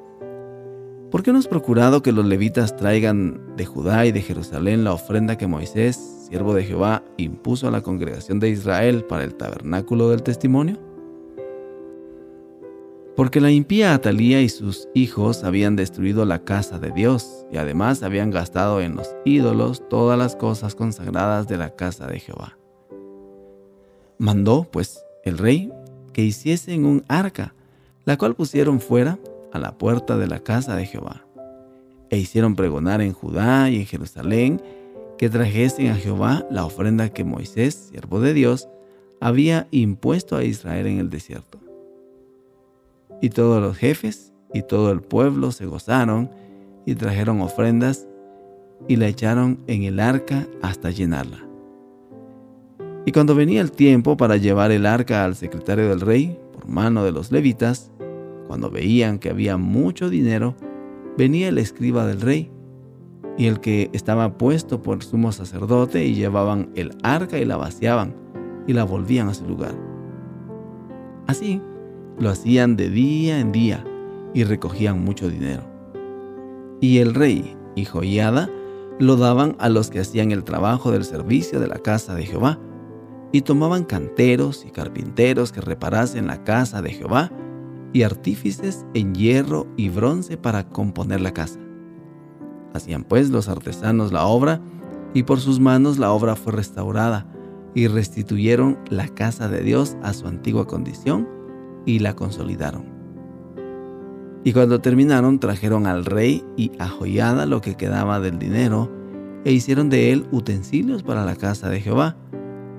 ¿Por 1.12 1.24
qué 1.24 1.34
no 1.34 1.40
has 1.40 1.50
procurado 1.50 2.02
que 2.02 2.14
los 2.14 2.26
levitas 2.26 2.78
traigan 2.78 3.58
de 3.58 3.66
Judá 3.66 4.06
y 4.06 4.14
de 4.14 4.22
Jerusalén 4.22 4.86
la 4.86 4.94
ofrenda 4.94 5.38
que 5.38 5.46
Moisés, 5.46 5.98
siervo 6.30 6.54
de 6.54 6.64
Jehová, 6.64 7.04
impuso 7.18 7.68
a 7.68 7.72
la 7.72 7.82
congregación 7.82 8.40
de 8.40 8.50
Israel 8.50 9.04
para 9.04 9.26
el 9.26 9.36
tabernáculo 9.36 10.10
del 10.10 10.24
testimonio? 10.24 10.95
Porque 13.16 13.40
la 13.40 13.50
impía 13.50 13.94
Atalía 13.94 14.42
y 14.42 14.50
sus 14.50 14.90
hijos 14.94 15.46
habían 15.46 15.78
destruido 15.78 16.26
la 16.26 16.44
casa 16.44 16.80
de 16.80 16.92
Dios 16.92 17.46
y 17.50 17.58
además 17.58 18.04
habían 18.04 18.30
gastado 18.30 18.82
en 18.82 18.96
los 18.96 19.16
ídolos 19.24 19.88
todas 19.90 20.20
las 20.20 20.36
cosas 20.36 20.76
consagradas 20.76 21.48
de 21.48 21.58
la 21.58 21.76
casa 21.76 22.08
de 22.08 22.20
Jehová. 22.20 22.58
Mandó, 24.18 24.68
pues, 24.70 25.06
el 25.24 25.38
rey 25.38 25.72
que 26.12 26.24
hiciesen 26.24 26.86
un 26.86 27.06
arca, 27.08 27.54
la 28.04 28.18
cual 28.18 28.36
pusieron 28.36 28.82
fuera 28.82 29.18
a 29.54 29.60
la 29.60 29.78
puerta 29.78 30.18
de 30.18 30.28
la 30.28 30.40
casa 30.40 30.76
de 30.76 30.86
Jehová. 30.86 31.26
E 32.10 32.18
hicieron 32.18 32.56
pregonar 32.56 33.02
en 33.02 33.14
Judá 33.14 33.70
y 33.70 33.78
en 33.78 33.86
Jerusalén 33.86 34.62
que 35.18 35.30
trajesen 35.30 35.88
a 35.88 35.96
Jehová 35.96 36.46
la 36.52 36.66
ofrenda 36.66 37.10
que 37.10 37.24
Moisés, 37.24 37.90
siervo 37.92 38.20
de 38.20 38.34
Dios, 38.34 38.68
había 39.22 39.68
impuesto 39.72 40.36
a 40.36 40.44
Israel 40.44 40.88
en 40.88 41.00
el 41.00 41.10
desierto. 41.10 41.65
Y 43.22 43.30
todos 43.30 43.62
los 43.62 43.78
jefes 43.78 44.34
y 44.54 44.62
todo 44.62 44.92
el 44.92 45.02
pueblo 45.02 45.52
se 45.52 45.66
gozaron 45.66 46.30
y 46.86 46.96
trajeron 46.96 47.42
ofrendas 47.42 48.08
y 48.88 48.96
la 48.98 49.08
echaron 49.08 49.60
en 49.68 49.84
el 49.84 50.00
arca 50.00 50.48
hasta 50.62 50.92
llenarla. 50.92 51.46
Y 53.06 53.12
cuando 53.12 53.36
venía 53.36 53.62
el 53.62 53.72
tiempo 53.72 54.18
para 54.18 54.38
llevar 54.38 54.72
el 54.72 54.86
arca 54.86 55.26
al 55.26 55.36
secretario 55.36 55.90
del 55.90 56.02
rey, 56.02 56.40
por 56.54 56.68
mano 56.68 57.04
de 57.04 57.12
los 57.12 57.32
levitas, 57.32 57.92
cuando 58.48 58.70
veían 58.70 59.20
que 59.20 59.30
había 59.30 59.58
mucho 59.58 60.10
dinero, 60.10 60.56
venía 61.18 61.50
el 61.50 61.58
escriba 61.58 62.06
del 62.06 62.22
rey 62.22 62.52
y 63.38 63.48
el 63.48 63.60
que 63.60 63.90
estaba 63.94 64.38
puesto 64.38 64.82
por 64.82 65.04
sumo 65.04 65.32
sacerdote 65.32 66.06
y 66.06 66.16
llevaban 66.16 66.70
el 66.76 66.96
arca 67.04 67.38
y 67.38 67.46
la 67.46 67.58
vaciaban 67.58 68.16
y 68.68 68.74
la 68.74 68.84
volvían 68.84 69.30
a 69.30 69.34
su 69.34 69.46
lugar. 69.46 69.76
Así 71.28 71.62
lo 72.20 72.30
hacían 72.30 72.76
de 72.76 72.90
día 72.90 73.40
en 73.40 73.52
día 73.52 73.84
y 74.34 74.44
recogían 74.44 75.04
mucho 75.04 75.30
dinero. 75.30 75.64
Y 76.82 77.00
el 77.00 77.14
rey 77.14 77.56
y 77.76 77.86
Joiada 77.86 78.50
lo 79.00 79.18
daban 79.18 79.56
a 79.60 79.70
los 79.70 79.90
que 79.90 80.00
hacían 80.00 80.32
el 80.32 80.44
trabajo 80.44 80.92
del 80.92 81.04
servicio 81.04 81.60
de 81.60 81.68
la 81.68 81.80
casa 81.80 82.16
de 82.16 82.26
Jehová, 82.26 82.60
y 83.32 83.42
tomaban 83.42 83.84
canteros 83.84 84.66
y 84.66 84.72
carpinteros 84.72 85.52
que 85.52 85.60
reparasen 85.60 86.28
la 86.28 86.44
casa 86.44 86.82
de 86.82 86.92
Jehová, 86.92 87.32
y 87.92 88.04
artífices 88.04 88.86
en 88.94 89.14
hierro 89.14 89.68
y 89.78 89.90
bronce 89.90 90.38
para 90.38 90.70
componer 90.70 91.22
la 91.22 91.34
casa. 91.34 91.60
Hacían 92.74 93.04
pues 93.04 93.30
los 93.30 93.50
artesanos 93.50 94.12
la 94.12 94.26
obra, 94.26 94.62
y 95.14 95.24
por 95.24 95.40
sus 95.40 95.60
manos 95.60 95.98
la 95.98 96.12
obra 96.12 96.36
fue 96.36 96.54
restaurada, 96.54 97.26
y 97.74 97.88
restituyeron 97.88 98.80
la 98.90 99.08
casa 99.10 99.50
de 99.50 99.62
Dios 99.62 99.98
a 100.02 100.14
su 100.14 100.28
antigua 100.28 100.66
condición, 100.68 101.28
y 101.86 102.00
la 102.00 102.16
consolidaron. 102.16 102.96
Y 104.44 104.54
cuando 104.54 104.80
terminaron, 104.80 105.40
trajeron 105.40 105.88
al 105.88 106.06
rey 106.06 106.44
y 106.56 106.72
a 106.78 106.88
Joiada 106.88 107.46
lo 107.46 107.62
que 107.62 107.76
quedaba 107.76 108.20
del 108.20 108.38
dinero, 108.38 108.92
e 109.44 109.52
hicieron 109.52 109.90
de 109.90 110.12
él 110.12 110.28
utensilios 110.32 111.04
para 111.04 111.26
la 111.26 111.36
casa 111.36 111.70
de 111.70 111.82
Jehová, 111.82 112.16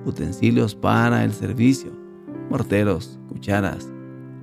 utensilios 0.05 0.75
para 0.75 1.23
el 1.23 1.33
servicio, 1.33 1.91
morteros, 2.49 3.19
cucharas, 3.29 3.89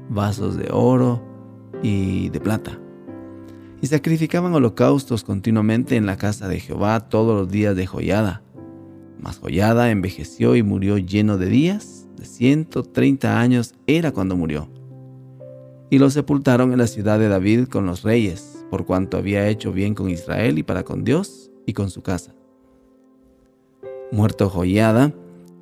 vasos 0.08 0.56
de 0.56 0.68
oro 0.70 1.22
y 1.82 2.28
de 2.30 2.40
plata. 2.40 2.78
Y 3.80 3.86
sacrificaban 3.86 4.54
holocaustos 4.54 5.24
continuamente 5.24 5.96
en 5.96 6.06
la 6.06 6.16
casa 6.16 6.48
de 6.48 6.60
Jehová 6.60 7.08
todos 7.08 7.34
los 7.34 7.50
días 7.50 7.76
de 7.76 7.86
Joyada. 7.86 8.42
Mas 9.20 9.38
Joyada 9.38 9.90
envejeció 9.90 10.56
y 10.56 10.62
murió 10.62 10.98
lleno 10.98 11.38
de 11.38 11.46
días, 11.46 12.03
de 12.16 12.24
130 12.24 13.40
años 13.40 13.74
era 13.86 14.12
cuando 14.12 14.36
murió. 14.36 14.68
Y 15.90 15.98
lo 15.98 16.10
sepultaron 16.10 16.72
en 16.72 16.78
la 16.78 16.86
ciudad 16.86 17.18
de 17.18 17.28
David 17.28 17.68
con 17.68 17.86
los 17.86 18.02
reyes, 18.02 18.64
por 18.70 18.84
cuanto 18.84 19.16
había 19.16 19.48
hecho 19.48 19.72
bien 19.72 19.94
con 19.94 20.10
Israel 20.10 20.58
y 20.58 20.62
para 20.62 20.84
con 20.84 21.04
Dios 21.04 21.50
y 21.66 21.72
con 21.72 21.90
su 21.90 22.02
casa. 22.02 22.34
Muerto 24.10 24.48
Joyada, 24.48 25.12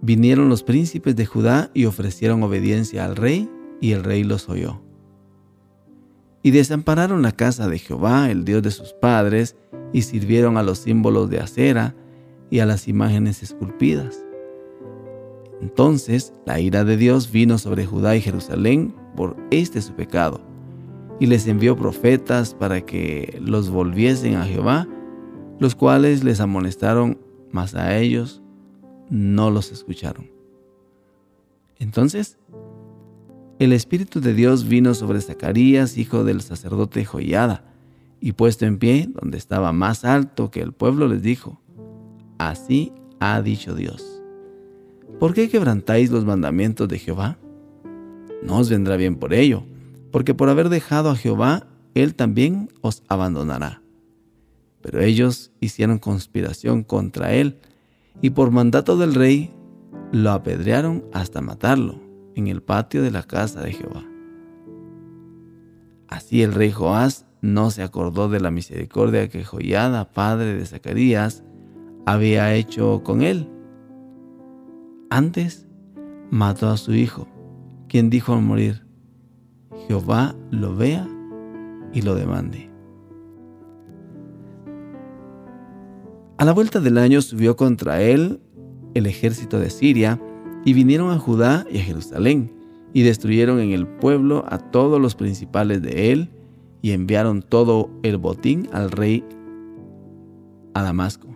vinieron 0.01 0.49
los 0.49 0.63
príncipes 0.63 1.17
de 1.17 1.27
Judá 1.27 1.71
y 1.75 1.87
ofrecieron 1.87 2.43
obediencia 2.43 3.05
al 3.05 3.17
rey 3.17 3.51
y 3.81 3.93
el 3.93 4.05
rey 4.05 4.25
los 4.25 4.49
oyó. 4.49 4.83
Y 6.43 6.51
desampararon 6.51 7.23
la 7.23 7.33
casa 7.33 7.69
de 7.69 7.79
Jehová, 7.79 8.31
el 8.31 8.45
Dios 8.45 8.63
de 8.63 8.73
sus 8.73 8.93
padres, 8.95 9.57
y 9.93 10.03
sirvieron 10.03 10.57
a 10.57 10.63
los 10.63 10.79
símbolos 10.79 11.31
de 11.31 11.41
acera 11.41 11.95
y 12.51 12.59
a 12.59 12.67
las 12.67 12.89
imágenes 12.89 13.43
esculpidas. 13.43 14.25
Entonces 15.62 16.35
la 16.45 16.61
ira 16.61 16.85
de 16.85 16.97
Dios 16.97 17.31
vino 17.31 17.57
sobre 17.57 17.87
Judá 17.87 18.16
y 18.16 18.21
Jerusalén 18.21 18.95
por 19.16 19.37
este 19.50 19.81
su 19.81 19.95
pecado, 19.95 20.40
y 21.21 21.26
les 21.26 21.47
envió 21.47 21.76
profetas 21.76 22.52
para 22.52 22.81
que 22.83 23.38
los 23.40 23.71
volviesen 23.71 24.35
a 24.35 24.45
Jehová, 24.45 24.88
los 25.61 25.75
cuales 25.75 26.25
les 26.25 26.40
amonestaron, 26.40 27.19
mas 27.52 27.75
a 27.75 27.97
ellos 27.97 28.42
no 29.09 29.50
los 29.50 29.71
escucharon. 29.71 30.31
Entonces 31.78 32.38
el 33.61 33.73
Espíritu 33.73 34.21
de 34.21 34.35
Dios 34.35 34.66
vino 34.66 34.92
sobre 34.92 35.21
Zacarías, 35.21 35.97
hijo 35.97 36.25
del 36.25 36.40
sacerdote 36.40 37.04
Joiada, 37.04 37.64
y 38.21 38.33
puesto 38.33 38.66
en 38.66 38.78
pie, 38.78 39.09
donde 39.12 39.38
estaba 39.38 39.73
más 39.73 40.04
alto 40.04 40.50
que 40.50 40.61
el 40.62 40.73
pueblo, 40.73 41.07
les 41.07 41.23
dijo, 41.23 41.61
Así 42.38 42.92
ha 43.21 43.40
dicho 43.40 43.76
Dios. 43.76 44.12
¿Por 45.23 45.35
qué 45.35 45.49
quebrantáis 45.49 46.11
los 46.11 46.25
mandamientos 46.25 46.88
de 46.88 46.99
Jehová? 46.99 47.38
No 48.43 48.59
os 48.59 48.69
vendrá 48.69 48.97
bien 48.97 49.14
por 49.14 49.35
ello, 49.35 49.62
porque 50.11 50.35
por 50.35 50.49
haber 50.49 50.69
dejado 50.69 51.11
a 51.11 51.14
Jehová, 51.14 51.69
Él 51.95 52.17
también 52.17 52.71
os 52.81 53.05
abandonará. 53.07 53.83
Pero 54.81 55.00
ellos 55.00 55.52
hicieron 55.61 56.00
conspiración 56.00 56.83
contra 56.83 57.35
Él, 57.35 57.61
y 58.21 58.31
por 58.31 58.50
mandato 58.50 58.97
del 58.97 59.14
rey, 59.14 59.55
lo 60.11 60.33
apedrearon 60.33 61.05
hasta 61.12 61.41
matarlo 61.41 62.00
en 62.35 62.49
el 62.49 62.61
patio 62.61 63.00
de 63.05 63.12
la 63.12 63.23
casa 63.23 63.61
de 63.61 63.75
Jehová. 63.75 64.05
Así 66.09 66.43
el 66.43 66.52
rey 66.52 66.73
Joás 66.73 67.26
no 67.41 67.71
se 67.71 67.85
acordó 67.85 68.29
de 68.29 68.41
la 68.41 68.50
misericordia 68.50 69.29
que 69.29 69.45
Joiada, 69.45 70.11
padre 70.11 70.57
de 70.57 70.67
Zacarías, 70.67 71.45
había 72.07 72.52
hecho 72.57 73.05
con 73.05 73.23
él. 73.23 73.62
Antes 75.14 75.66
mató 76.31 76.71
a 76.71 76.78
su 76.78 76.95
hijo, 76.95 77.28
quien 77.87 78.09
dijo 78.09 78.33
al 78.33 78.40
morir, 78.40 78.87
Jehová 79.87 80.35
lo 80.50 80.75
vea 80.75 81.07
y 81.92 82.00
lo 82.00 82.14
demande. 82.14 82.71
A 86.38 86.47
la 86.47 86.54
vuelta 86.54 86.81
del 86.81 86.97
año 86.97 87.21
subió 87.21 87.57
contra 87.57 88.00
él 88.00 88.40
el 88.95 89.04
ejército 89.04 89.61
de 89.61 89.69
Siria 89.69 90.19
y 90.64 90.73
vinieron 90.73 91.11
a 91.11 91.19
Judá 91.19 91.66
y 91.71 91.81
a 91.81 91.83
Jerusalén 91.83 92.50
y 92.95 93.02
destruyeron 93.02 93.61
en 93.61 93.73
el 93.73 93.87
pueblo 93.87 94.47
a 94.49 94.57
todos 94.57 94.99
los 94.99 95.14
principales 95.14 95.83
de 95.83 96.12
él 96.12 96.31
y 96.81 96.92
enviaron 96.92 97.42
todo 97.42 97.90
el 98.02 98.16
botín 98.16 98.66
al 98.73 98.90
rey 98.90 99.23
a 100.73 100.83
Damasco. 100.83 101.32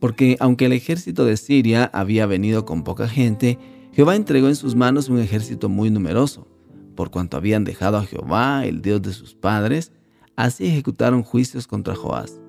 Porque 0.00 0.36
aunque 0.40 0.66
el 0.66 0.72
ejército 0.72 1.24
de 1.24 1.36
Siria 1.36 1.90
había 1.92 2.26
venido 2.26 2.64
con 2.64 2.84
poca 2.84 3.08
gente, 3.08 3.58
Jehová 3.92 4.16
entregó 4.16 4.48
en 4.48 4.56
sus 4.56 4.76
manos 4.76 5.08
un 5.08 5.18
ejército 5.18 5.68
muy 5.68 5.90
numeroso, 5.90 6.46
por 6.94 7.10
cuanto 7.10 7.36
habían 7.36 7.64
dejado 7.64 7.96
a 7.96 8.04
Jehová, 8.04 8.64
el 8.64 8.82
Dios 8.82 9.02
de 9.02 9.12
sus 9.12 9.34
padres, 9.34 9.92
así 10.36 10.66
ejecutaron 10.66 11.22
juicios 11.22 11.66
contra 11.66 11.94
Joás. 11.94 12.40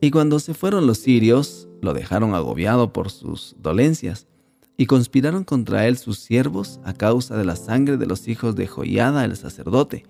Y 0.00 0.10
cuando 0.10 0.38
se 0.38 0.54
fueron 0.54 0.86
los 0.86 0.98
sirios, 0.98 1.68
lo 1.80 1.94
dejaron 1.94 2.34
agobiado 2.34 2.92
por 2.92 3.10
sus 3.10 3.56
dolencias, 3.60 4.28
y 4.76 4.86
conspiraron 4.86 5.44
contra 5.44 5.88
él 5.88 5.96
sus 5.96 6.18
siervos 6.18 6.80
a 6.84 6.92
causa 6.92 7.36
de 7.36 7.44
la 7.44 7.56
sangre 7.56 7.96
de 7.96 8.06
los 8.06 8.28
hijos 8.28 8.54
de 8.56 8.66
Joiada 8.66 9.24
el 9.24 9.36
sacerdote, 9.36 10.04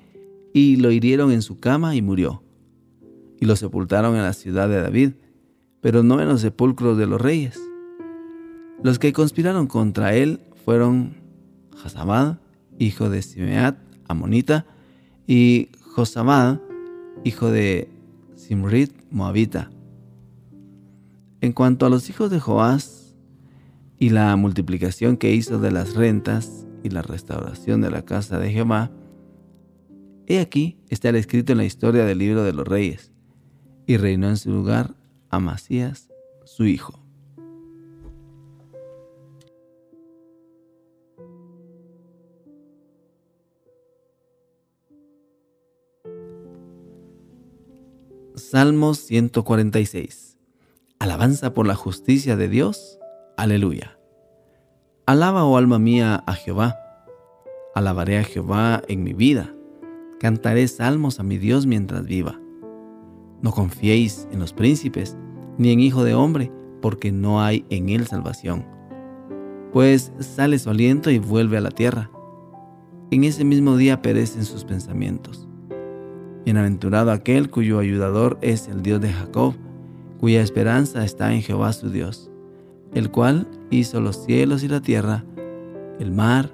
y 0.52 0.76
lo 0.76 0.90
hirieron 0.90 1.30
en 1.32 1.42
su 1.42 1.58
cama 1.58 1.94
y 1.94 2.02
murió. 2.02 2.42
Y 3.40 3.46
lo 3.46 3.56
sepultaron 3.56 4.16
en 4.16 4.22
la 4.22 4.32
ciudad 4.32 4.68
de 4.68 4.80
David, 4.80 5.12
pero 5.80 6.02
no 6.02 6.20
en 6.20 6.28
los 6.28 6.40
sepulcros 6.40 6.96
de 6.98 7.06
los 7.06 7.20
reyes. 7.20 7.60
Los 8.82 8.98
que 8.98 9.12
conspiraron 9.12 9.66
contra 9.66 10.14
él 10.14 10.40
fueron 10.64 11.16
Jazabad, 11.76 12.38
hijo 12.78 13.10
de 13.10 13.22
Simeat, 13.22 13.78
amonita, 14.08 14.66
y 15.26 15.68
Josabad, 15.80 16.60
hijo 17.24 17.50
de 17.50 17.88
Simrit, 18.34 18.92
moabita. 19.10 19.70
En 21.40 21.52
cuanto 21.52 21.86
a 21.86 21.90
los 21.90 22.08
hijos 22.10 22.30
de 22.30 22.40
Joás 22.40 23.14
y 23.98 24.10
la 24.10 24.34
multiplicación 24.36 25.16
que 25.16 25.32
hizo 25.32 25.58
de 25.58 25.70
las 25.70 25.94
rentas 25.94 26.66
y 26.82 26.90
la 26.90 27.02
restauración 27.02 27.80
de 27.80 27.90
la 27.90 28.02
casa 28.02 28.38
de 28.38 28.52
Jehová, 28.52 28.90
he 30.26 30.40
aquí 30.40 30.78
está 30.88 31.10
escrito 31.10 31.52
en 31.52 31.58
la 31.58 31.64
historia 31.64 32.04
del 32.04 32.18
libro 32.18 32.44
de 32.44 32.52
los 32.52 32.66
reyes, 32.66 33.12
y 33.86 33.96
reinó 33.96 34.28
en 34.28 34.36
su 34.36 34.50
lugar 34.50 34.94
Amasías, 35.30 36.08
su 36.44 36.64
hijo. 36.66 37.00
Salmos 48.34 48.98
146 48.98 50.36
Alabanza 50.98 51.52
por 51.52 51.66
la 51.66 51.74
justicia 51.74 52.36
de 52.36 52.48
Dios. 52.48 52.98
Aleluya. 53.36 53.98
Alaba, 55.04 55.44
oh 55.44 55.56
alma 55.56 55.78
mía, 55.78 56.22
a 56.26 56.34
Jehová. 56.34 56.76
Alabaré 57.74 58.18
a 58.18 58.24
Jehová 58.24 58.82
en 58.88 59.04
mi 59.04 59.12
vida. 59.12 59.54
Cantaré 60.18 60.66
salmos 60.68 61.20
a 61.20 61.22
mi 61.22 61.38
Dios 61.38 61.66
mientras 61.66 62.06
viva. 62.06 62.40
No 63.46 63.52
confiéis 63.52 64.26
en 64.32 64.40
los 64.40 64.52
príncipes, 64.52 65.16
ni 65.56 65.70
en 65.70 65.78
hijo 65.78 66.02
de 66.02 66.14
hombre, 66.14 66.50
porque 66.82 67.12
no 67.12 67.40
hay 67.40 67.64
en 67.70 67.90
él 67.90 68.04
salvación. 68.08 68.66
Pues 69.72 70.12
sale 70.18 70.58
su 70.58 70.68
aliento 70.68 71.12
y 71.12 71.20
vuelve 71.20 71.56
a 71.56 71.60
la 71.60 71.70
tierra. 71.70 72.10
En 73.12 73.22
ese 73.22 73.44
mismo 73.44 73.76
día 73.76 74.02
perecen 74.02 74.44
sus 74.44 74.64
pensamientos. 74.64 75.46
Bienaventurado 76.44 77.12
aquel 77.12 77.48
cuyo 77.48 77.78
ayudador 77.78 78.36
es 78.40 78.66
el 78.66 78.82
Dios 78.82 79.00
de 79.00 79.12
Jacob, 79.12 79.54
cuya 80.18 80.42
esperanza 80.42 81.04
está 81.04 81.32
en 81.32 81.40
Jehová 81.40 81.72
su 81.72 81.88
Dios, 81.88 82.32
el 82.94 83.12
cual 83.12 83.46
hizo 83.70 84.00
los 84.00 84.24
cielos 84.24 84.64
y 84.64 84.68
la 84.68 84.80
tierra, 84.80 85.24
el 86.00 86.10
mar 86.10 86.50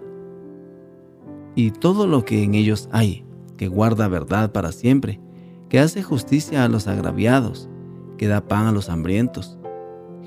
y 1.55 1.71
todo 1.71 2.07
lo 2.07 2.27
que 2.27 2.43
en 2.43 2.55
ellos 2.55 2.91
hay, 2.93 3.25
que 3.57 3.69
guarda 3.69 4.09
verdad 4.09 4.53
para 4.53 4.73
siempre, 4.73 5.23
que 5.73 5.79
hace 5.79 6.03
justicia 6.03 6.65
a 6.65 6.69
los 6.69 6.87
agraviados, 6.87 7.67
que 8.19 8.27
da 8.27 8.47
pan 8.47 8.67
a 8.67 8.73
los 8.73 8.91
hambrientos. 8.91 9.59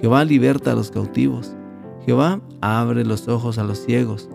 Jehová 0.01 0.25
liberta 0.25 0.71
a 0.71 0.75
los 0.75 0.89
cautivos, 0.89 1.55
Jehová 2.03 2.41
abre 2.61 3.05
los 3.05 3.27
ojos 3.27 3.59
a 3.59 3.63
los 3.63 3.77
ciegos, 3.77 4.27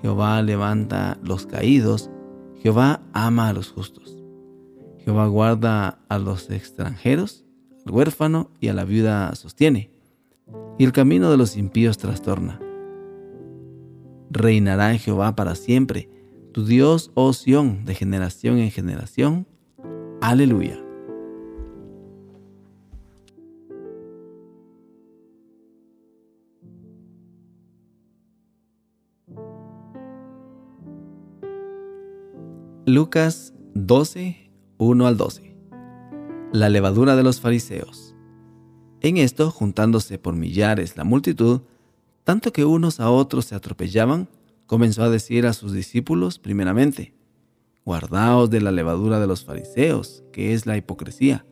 Jehová 0.00 0.40
levanta 0.42 1.18
los 1.24 1.46
caídos, 1.46 2.08
Jehová 2.62 3.02
ama 3.12 3.48
a 3.48 3.52
los 3.52 3.72
justos. 3.72 4.22
Jehová 5.00 5.26
guarda 5.26 5.98
a 6.08 6.18
los 6.20 6.48
extranjeros, 6.50 7.44
al 7.84 7.92
huérfano 7.92 8.52
y 8.60 8.68
a 8.68 8.74
la 8.74 8.84
viuda 8.84 9.34
sostiene, 9.34 9.90
y 10.78 10.84
el 10.84 10.92
camino 10.92 11.32
de 11.32 11.36
los 11.36 11.56
impíos 11.56 11.98
trastorna. 11.98 12.60
Reinará 14.30 14.96
Jehová 14.98 15.34
para 15.34 15.56
siempre, 15.56 16.08
tu 16.52 16.64
Dios, 16.64 17.10
oh 17.14 17.32
Sión, 17.32 17.84
de 17.84 17.96
generación 17.96 18.58
en 18.58 18.70
generación. 18.70 19.48
Aleluya. 20.26 20.82
Lucas 32.86 33.52
12, 33.74 34.50
1 34.78 35.06
al 35.06 35.18
12 35.18 35.54
la 36.52 36.70
levadura 36.70 37.16
de 37.16 37.22
los 37.22 37.42
fariseos. 37.42 38.14
En 39.02 39.18
esto, 39.18 39.50
juntándose 39.50 40.18
por 40.18 40.36
millares 40.36 40.96
la 40.96 41.04
multitud, 41.04 41.60
tanto 42.22 42.50
que 42.50 42.64
unos 42.64 42.98
a 42.98 43.10
otros 43.10 43.44
se 43.44 43.56
atropellaban, 43.56 44.30
comenzó 44.64 45.02
a 45.02 45.10
decir 45.10 45.46
a 45.46 45.52
sus 45.52 45.74
discípulos 45.74 46.38
primeramente, 46.38 47.12
Guardaos 47.84 48.48
de 48.50 48.60
la 48.60 48.72
levadura 48.72 49.20
de 49.20 49.26
los 49.26 49.44
fariseos, 49.44 50.24
que 50.32 50.54
es 50.54 50.64
la 50.66 50.76
hipocresía. 50.76 51.44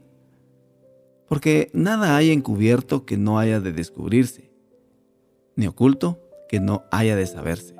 Porque 1.29 1.71
nada 1.75 2.17
hay 2.17 2.31
encubierto 2.31 3.05
que 3.05 3.17
no 3.17 3.39
haya 3.39 3.61
de 3.61 3.73
descubrirse, 3.73 4.51
ni 5.57 5.67
oculto 5.67 6.21
que 6.49 6.61
no 6.61 6.85
haya 6.91 7.17
de 7.17 7.27
saberse. 7.27 7.75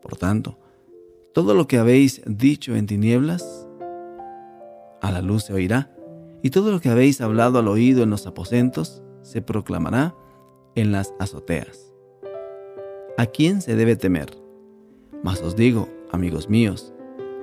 Por 0.00 0.16
tanto, 0.16 0.58
todo 1.32 1.54
lo 1.54 1.66
que 1.66 1.78
habéis 1.78 2.22
dicho 2.26 2.76
en 2.76 2.86
tinieblas, 2.86 3.66
a 5.00 5.10
la 5.10 5.20
luz 5.20 5.44
se 5.44 5.54
oirá, 5.54 5.90
y 6.42 6.50
todo 6.50 6.70
lo 6.70 6.80
que 6.80 6.88
habéis 6.88 7.20
hablado 7.20 7.58
al 7.58 7.68
oído 7.68 8.02
en 8.04 8.10
los 8.10 8.26
aposentos 8.26 9.02
se 9.22 9.42
proclamará 9.42 10.14
en 10.76 10.92
las 10.92 11.14
azoteas. 11.18 11.92
¿A 13.16 13.26
quién 13.26 13.60
se 13.60 13.74
debe 13.74 13.96
temer? 13.96 14.36
Mas 15.22 15.40
os 15.40 15.56
digo, 15.56 15.88
amigos 16.12 16.48
míos, 16.48 16.93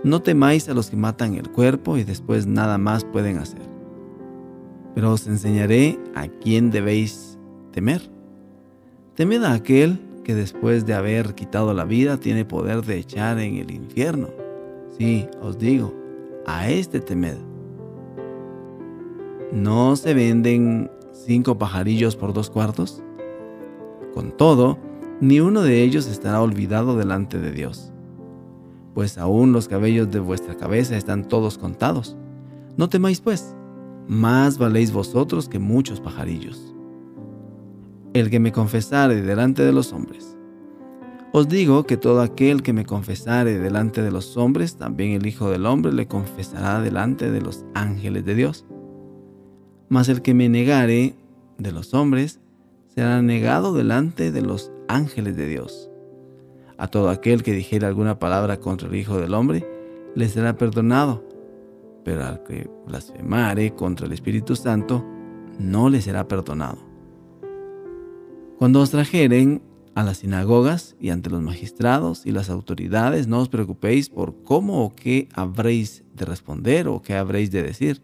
no 0.04 0.22
temáis 0.22 0.68
a 0.70 0.74
los 0.74 0.90
que 0.90 0.96
matan 0.96 1.36
el 1.36 1.50
cuerpo 1.50 1.98
y 1.98 2.04
después 2.04 2.48
nada 2.48 2.78
más 2.78 3.04
pueden 3.06 3.38
hacer. 3.38 3.62
Pero 4.96 5.14
os 5.14 5.28
enseñaré 5.28 6.00
a 6.16 6.28
quién 6.28 6.72
debéis 6.72 7.38
temer. 7.72 8.02
Temed 9.16 9.44
a 9.44 9.54
aquel 9.54 10.00
que 10.24 10.36
después 10.36 10.86
de 10.86 10.94
haber 10.94 11.36
quitado 11.36 11.74
la 11.74 11.86
vida 11.86 12.18
tiene 12.18 12.46
poder 12.46 12.84
de 12.84 12.98
echar 12.98 13.40
en 13.40 13.56
el 13.56 13.72
infierno. 13.72 14.30
Sí, 14.98 15.28
os 15.42 15.58
digo, 15.58 15.94
a 16.46 16.70
este 16.70 17.00
temed. 17.00 17.38
¿No 19.52 19.96
se 19.96 20.14
venden 20.14 20.90
cinco 21.12 21.58
pajarillos 21.58 22.16
por 22.16 22.34
dos 22.34 22.50
cuartos? 22.50 23.04
Con 24.14 24.32
todo, 24.32 24.78
ni 25.20 25.40
uno 25.40 25.62
de 25.62 25.84
ellos 25.84 26.08
estará 26.08 26.42
olvidado 26.42 26.98
delante 26.98 27.40
de 27.40 27.52
Dios. 27.52 27.91
Pues 28.94 29.18
aún 29.18 29.54
los 29.54 29.68
cabellos 29.68 30.12
de 30.12 30.20
vuestra 30.20 30.56
cabeza 30.56 30.98
están 30.98 31.28
todos 31.28 31.58
contados. 31.58 32.18
No 32.78 32.90
temáis 32.90 33.22
pues, 33.22 33.56
más 34.08 34.58
valéis 34.58 34.92
vosotros 34.92 35.48
que 35.48 35.60
muchos 35.60 36.02
pajarillos. 36.02 36.74
El 38.14 38.30
que 38.30 38.40
me 38.40 38.52
confesare 38.52 39.22
delante 39.22 39.64
de 39.64 39.72
los 39.72 39.94
hombres. 39.94 40.38
Os 41.34 41.48
digo 41.48 41.86
que 41.86 41.96
todo 41.96 42.22
aquel 42.22 42.62
que 42.62 42.74
me 42.74 42.86
confesare 42.86 43.58
delante 43.58 44.02
de 44.02 44.12
los 44.12 44.36
hombres, 44.36 44.76
también 44.76 45.12
el 45.12 45.26
Hijo 45.26 45.50
del 45.50 45.66
Hombre 45.66 45.94
le 45.94 46.08
confesará 46.08 46.82
delante 46.82 47.32
de 47.32 47.40
los 47.40 47.64
ángeles 47.74 48.26
de 48.26 48.36
Dios. 48.36 48.66
Mas 49.88 50.10
el 50.10 50.22
que 50.22 50.34
me 50.34 50.50
negare 50.50 51.16
de 51.58 51.72
los 51.72 51.94
hombres 51.94 52.42
será 52.88 53.22
negado 53.22 53.74
delante 53.74 54.34
de 54.34 54.42
los 54.42 54.72
ángeles 54.90 55.38
de 55.38 55.48
Dios. 55.48 55.91
A 56.82 56.88
todo 56.88 57.10
aquel 57.10 57.44
que 57.44 57.54
dijere 57.54 57.86
alguna 57.86 58.18
palabra 58.18 58.60
contra 58.60 58.88
el 58.88 58.96
Hijo 58.96 59.20
del 59.20 59.36
Hombre, 59.36 59.64
le 60.16 60.28
será 60.28 60.58
perdonado, 60.58 61.24
pero 62.04 62.26
al 62.26 62.42
que 62.42 62.68
blasfemare 62.88 63.76
contra 63.76 64.08
el 64.08 64.14
Espíritu 64.14 64.56
Santo, 64.56 65.06
no 65.60 65.90
le 65.90 66.02
será 66.02 66.28
perdonado. 66.28 66.80
Cuando 68.58 68.82
os 68.82 68.90
trajeren 68.90 69.62
a 69.94 70.02
las 70.02 70.18
sinagogas 70.18 70.96
y 71.00 71.12
ante 71.12 71.30
los 71.30 71.44
magistrados 71.44 72.26
y 72.26 72.32
las 72.32 72.50
autoridades, 72.50 73.28
no 73.28 73.42
os 73.42 73.50
preocupéis 73.50 74.10
por 74.10 74.42
cómo 74.42 74.84
o 74.84 74.96
qué 74.96 75.30
habréis 75.36 76.04
de 76.16 76.26
responder 76.26 76.88
o 76.88 77.04
qué 77.04 77.14
habréis 77.14 77.52
de 77.52 77.62
decir 77.62 78.02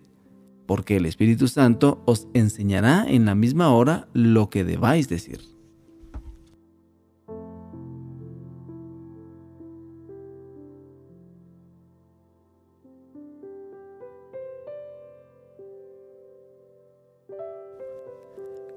porque 0.67 0.97
el 0.97 1.07
Espíritu 1.07 1.47
Santo 1.47 2.03
os 2.05 2.27
enseñará 2.35 3.05
en 3.07 3.25
la 3.25 3.33
misma 3.33 3.73
hora 3.73 4.07
lo 4.13 4.51
que 4.51 4.63
debáis 4.63 5.09
decir. 5.09 5.56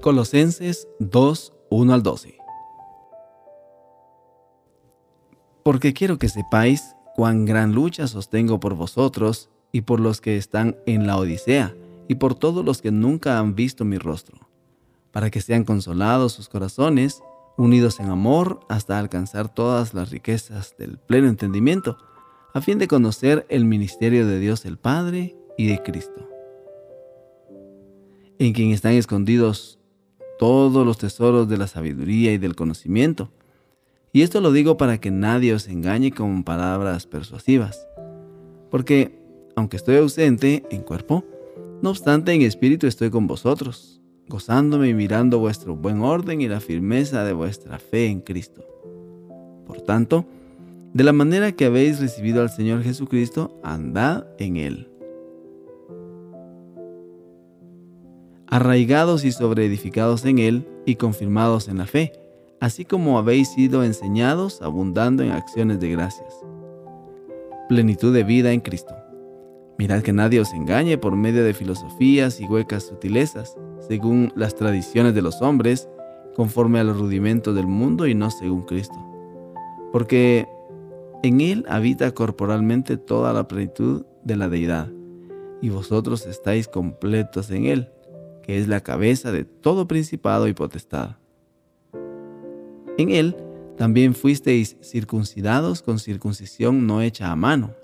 Colosenses 0.01 0.89
2, 0.99 1.53
1 1.69 1.93
al 1.93 2.03
12. 2.03 2.39
Porque 5.63 5.93
quiero 5.93 6.19
que 6.19 6.31
sepáis 6.31 6.97
cuán 7.15 7.45
gran 7.45 7.75
lucha 7.75 8.07
sostengo 8.07 8.61
por 8.61 8.75
vosotros 8.77 9.51
y 9.73 9.83
por 9.83 10.01
los 10.01 10.23
que 10.23 10.39
están 10.39 10.79
en 10.87 11.07
la 11.07 11.19
Odisea 11.19 11.75
y 12.09 12.15
por 12.15 12.35
todos 12.35 12.65
los 12.65 12.81
que 12.81 12.91
nunca 12.91 13.39
han 13.39 13.55
visto 13.55 13.85
mi 13.85 13.99
rostro, 13.99 14.49
para 15.13 15.31
que 15.31 15.43
sean 15.43 15.65
consolados 15.65 16.33
sus 16.33 16.49
corazones, 16.49 17.23
unidos 17.59 18.01
en 18.01 18.09
amor 18.09 18.61
hasta 18.71 18.99
alcanzar 18.99 19.53
todas 19.53 19.93
las 19.93 20.11
riquezas 20.11 20.75
del 20.79 20.97
pleno 20.97 21.29
entendimiento, 21.29 21.99
a 22.55 22.63
fin 22.63 22.79
de 22.79 22.89
conocer 22.89 23.45
el 23.51 23.67
ministerio 23.67 24.27
de 24.27 24.41
Dios 24.41 24.65
el 24.65 24.79
Padre 24.79 25.37
y 25.59 25.67
de 25.67 25.83
Cristo, 25.83 26.27
en 28.39 28.55
quien 28.55 28.71
están 28.71 28.95
escondidos 28.95 29.77
todos 30.41 30.87
los 30.87 30.97
tesoros 30.97 31.51
de 31.51 31.59
la 31.59 31.67
sabiduría 31.67 32.33
y 32.33 32.39
del 32.39 32.57
conocimiento. 32.57 33.31
Y 34.11 34.23
esto 34.23 34.41
lo 34.41 34.53
digo 34.53 34.79
para 34.79 34.99
que 34.99 35.11
nadie 35.11 35.53
os 35.53 35.69
engañe 35.69 36.13
con 36.13 36.45
palabras 36.45 37.07
persuasivas. 37.07 37.87
Porque, 38.71 39.21
aunque 39.55 39.77
estoy 39.77 39.97
ausente 39.97 40.65
en 40.71 40.81
cuerpo, 40.81 41.27
no 41.83 41.91
obstante 41.91 42.33
en 42.33 42.41
espíritu 42.41 42.87
estoy 42.87 43.11
con 43.11 43.27
vosotros, 43.27 44.01
gozándome 44.29 44.89
y 44.89 44.95
mirando 44.95 45.41
vuestro 45.41 45.77
buen 45.77 46.01
orden 46.01 46.41
y 46.41 46.49
la 46.49 46.61
firmeza 46.61 47.23
de 47.23 47.35
vuestra 47.35 47.79
fe 47.79 48.07
en 48.07 48.23
Cristo. 48.23 48.65
Por 49.67 49.83
tanto, 49.83 50.25
de 50.95 51.05
la 51.05 51.13
manera 51.13 51.53
que 51.53 51.67
habéis 51.67 52.01
recibido 52.01 52.41
al 52.41 52.49
Señor 52.49 52.83
Jesucristo, 52.83 53.61
andad 53.63 54.25
en 54.39 54.57
Él 54.57 54.91
arraigados 58.51 59.25
y 59.25 59.31
sobreedificados 59.31 60.25
en 60.25 60.41
Él 60.41 60.69
y 60.85 60.97
confirmados 60.97 61.69
en 61.69 61.79
la 61.79 61.87
fe, 61.87 62.13
así 62.59 62.85
como 62.85 63.17
habéis 63.17 63.49
sido 63.49 63.85
enseñados, 63.85 64.61
abundando 64.61 65.23
en 65.23 65.31
acciones 65.31 65.79
de 65.79 65.91
gracias. 65.91 66.35
Plenitud 67.69 68.13
de 68.13 68.25
vida 68.25 68.53
en 68.53 68.61
Cristo. 68.61 68.95
Mirad 69.79 70.03
que 70.03 70.13
nadie 70.13 70.41
os 70.41 70.53
engañe 70.53 70.99
por 70.99 71.15
medio 71.15 71.45
de 71.45 71.55
filosofías 71.55 72.41
y 72.41 72.45
huecas 72.45 72.83
sutilezas, 72.83 73.57
según 73.89 74.33
las 74.35 74.57
tradiciones 74.57 75.15
de 75.15 75.23
los 75.23 75.41
hombres, 75.41 75.89
conforme 76.35 76.81
a 76.81 76.85
los 76.85 76.99
rudimentos 76.99 77.55
del 77.55 77.69
mundo 77.69 78.07
y 78.07 78.15
no 78.15 78.31
según 78.31 78.63
Cristo. 78.63 78.97
Porque 79.93 80.49
en 81.23 81.41
Él 81.41 81.65
habita 81.69 82.11
corporalmente 82.13 82.97
toda 82.97 83.33
la 83.33 83.47
plenitud 83.47 84.05
de 84.25 84.37
la 84.37 84.49
deidad, 84.49 84.89
y 85.63 85.69
vosotros 85.69 86.27
estáis 86.27 86.67
completos 86.67 87.51
en 87.51 87.67
Él 87.67 87.91
que 88.51 88.59
es 88.59 88.67
la 88.67 88.81
cabeza 88.81 89.31
de 89.31 89.45
todo 89.45 89.87
principado 89.87 90.49
y 90.49 90.55
potestad. 90.55 91.19
En 92.99 93.11
él 93.11 93.37
también 93.77 94.13
fuisteis 94.13 94.77
circuncidados 94.83 95.83
con 95.83 96.01
circuncisión 96.01 96.85
no 96.85 97.01
hecha 97.01 97.31
a 97.31 97.37
mano, 97.37 97.77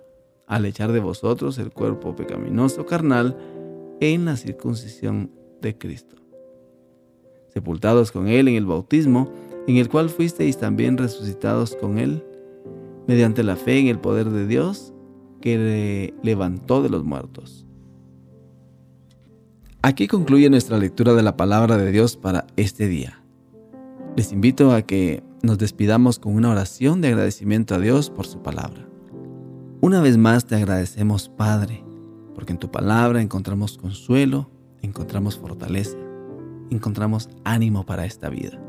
al 0.48 0.66
echar 0.66 0.90
de 0.90 0.98
vosotros 0.98 1.58
el 1.58 1.70
cuerpo 1.70 2.16
pecaminoso 2.16 2.84
carnal 2.84 3.36
en 4.00 4.24
la 4.24 4.36
circuncisión 4.36 5.30
de 5.62 5.78
Cristo. 5.78 6.16
Sepultados 7.46 8.10
con 8.10 8.26
él 8.26 8.48
en 8.48 8.56
el 8.56 8.66
bautismo, 8.66 9.32
en 9.68 9.76
el 9.76 9.88
cual 9.88 10.10
fuisteis 10.10 10.58
también 10.58 10.98
resucitados 10.98 11.76
con 11.76 12.00
él, 12.00 12.24
mediante 13.06 13.44
la 13.44 13.54
fe 13.54 13.78
en 13.78 13.86
el 13.86 14.00
poder 14.00 14.30
de 14.30 14.48
Dios 14.48 14.92
que 15.40 15.58
le 15.58 16.14
levantó 16.24 16.82
de 16.82 16.88
los 16.88 17.04
muertos 17.04 17.65
Aquí 19.86 20.08
concluye 20.08 20.50
nuestra 20.50 20.78
lectura 20.78 21.14
de 21.14 21.22
la 21.22 21.36
palabra 21.36 21.76
de 21.76 21.92
Dios 21.92 22.16
para 22.16 22.48
este 22.56 22.88
día. 22.88 23.22
Les 24.16 24.32
invito 24.32 24.72
a 24.72 24.82
que 24.82 25.22
nos 25.44 25.58
despidamos 25.58 26.18
con 26.18 26.34
una 26.34 26.50
oración 26.50 27.00
de 27.00 27.06
agradecimiento 27.06 27.76
a 27.76 27.78
Dios 27.78 28.10
por 28.10 28.26
su 28.26 28.42
palabra. 28.42 28.84
Una 29.80 30.00
vez 30.00 30.16
más 30.16 30.44
te 30.44 30.56
agradecemos, 30.56 31.28
Padre, 31.28 31.84
porque 32.34 32.50
en 32.50 32.58
tu 32.58 32.68
palabra 32.68 33.22
encontramos 33.22 33.78
consuelo, 33.78 34.50
encontramos 34.82 35.38
fortaleza, 35.38 35.96
encontramos 36.68 37.28
ánimo 37.44 37.86
para 37.86 38.06
esta 38.06 38.28
vida. 38.28 38.60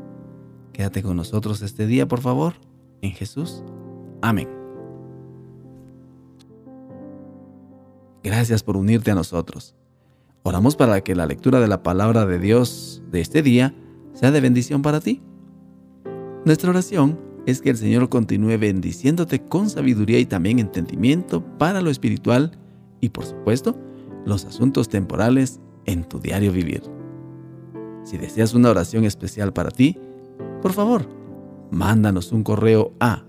Quédate 0.72 1.02
con 1.02 1.16
nosotros 1.16 1.62
este 1.62 1.88
día, 1.88 2.06
por 2.06 2.20
favor, 2.20 2.54
en 3.02 3.10
Jesús. 3.10 3.64
Amén. 4.22 4.48
Gracias 8.22 8.62
por 8.62 8.76
unirte 8.76 9.10
a 9.10 9.16
nosotros. 9.16 9.74
Oramos 10.48 10.76
para 10.76 11.02
que 11.02 11.14
la 11.14 11.26
lectura 11.26 11.60
de 11.60 11.68
la 11.68 11.82
palabra 11.82 12.24
de 12.24 12.38
Dios 12.38 13.02
de 13.10 13.20
este 13.20 13.42
día 13.42 13.74
sea 14.14 14.30
de 14.30 14.40
bendición 14.40 14.80
para 14.80 14.98
ti. 14.98 15.20
Nuestra 16.46 16.70
oración 16.70 17.20
es 17.44 17.60
que 17.60 17.68
el 17.68 17.76
Señor 17.76 18.08
continúe 18.08 18.56
bendiciéndote 18.56 19.44
con 19.44 19.68
sabiduría 19.68 20.18
y 20.18 20.24
también 20.24 20.58
entendimiento 20.58 21.44
para 21.58 21.82
lo 21.82 21.90
espiritual 21.90 22.52
y 22.98 23.10
por 23.10 23.26
supuesto 23.26 23.78
los 24.24 24.46
asuntos 24.46 24.88
temporales 24.88 25.60
en 25.84 26.04
tu 26.04 26.18
diario 26.18 26.50
vivir. 26.50 26.80
Si 28.02 28.16
deseas 28.16 28.54
una 28.54 28.70
oración 28.70 29.04
especial 29.04 29.52
para 29.52 29.70
ti, 29.70 29.98
por 30.62 30.72
favor, 30.72 31.06
mándanos 31.70 32.32
un 32.32 32.42
correo 32.42 32.94
a 33.00 33.22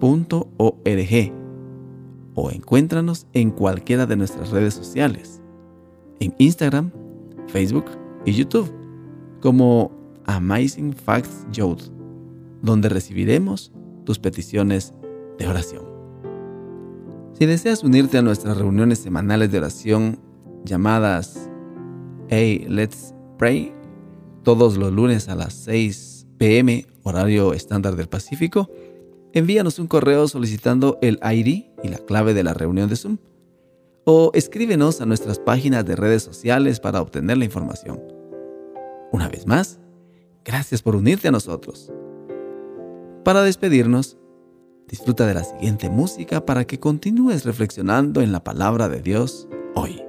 .org 0.00 1.32
o 2.34 2.50
encuéntranos 2.50 3.26
en 3.32 3.50
cualquiera 3.50 4.06
de 4.06 4.16
nuestras 4.16 4.50
redes 4.50 4.74
sociales, 4.74 5.40
en 6.20 6.34
Instagram, 6.38 6.90
Facebook 7.48 7.86
y 8.24 8.32
YouTube, 8.32 8.70
como 9.40 9.90
Amazing 10.26 10.92
Facts 10.92 11.46
Youth, 11.52 11.90
donde 12.62 12.88
recibiremos 12.88 13.72
tus 14.04 14.18
peticiones 14.18 14.92
de 15.38 15.48
oración. 15.48 15.84
Si 17.32 17.46
deseas 17.46 17.84
unirte 17.84 18.18
a 18.18 18.22
nuestras 18.22 18.56
reuniones 18.56 18.98
semanales 18.98 19.50
de 19.52 19.58
oración 19.58 20.18
llamadas 20.64 21.50
Hey, 22.28 22.66
Let's 22.68 23.14
Pray, 23.38 23.72
todos 24.42 24.76
los 24.76 24.92
lunes 24.92 25.28
a 25.28 25.34
las 25.34 25.52
6 25.54 26.26
pm, 26.38 26.86
horario 27.02 27.52
estándar 27.52 27.94
del 27.96 28.08
Pacífico, 28.08 28.68
envíanos 29.38 29.78
un 29.78 29.86
correo 29.86 30.28
solicitando 30.28 30.98
el 31.02 31.20
ID 31.22 31.64
y 31.82 31.88
la 31.88 31.98
clave 31.98 32.32
de 32.32 32.42
la 32.42 32.54
reunión 32.54 32.88
de 32.88 32.96
Zoom. 32.96 33.18
O 34.04 34.30
escríbenos 34.34 35.00
a 35.00 35.06
nuestras 35.06 35.38
páginas 35.38 35.84
de 35.84 35.96
redes 35.96 36.22
sociales 36.22 36.80
para 36.80 37.02
obtener 37.02 37.36
la 37.36 37.44
información. 37.44 38.00
Una 39.12 39.28
vez 39.28 39.46
más, 39.46 39.78
gracias 40.44 40.80
por 40.80 40.96
unirte 40.96 41.28
a 41.28 41.32
nosotros. 41.32 41.92
Para 43.24 43.42
despedirnos, 43.42 44.16
disfruta 44.88 45.26
de 45.26 45.34
la 45.34 45.44
siguiente 45.44 45.90
música 45.90 46.46
para 46.46 46.64
que 46.64 46.80
continúes 46.80 47.44
reflexionando 47.44 48.22
en 48.22 48.32
la 48.32 48.42
palabra 48.42 48.88
de 48.88 49.02
Dios 49.02 49.48
hoy. 49.74 50.00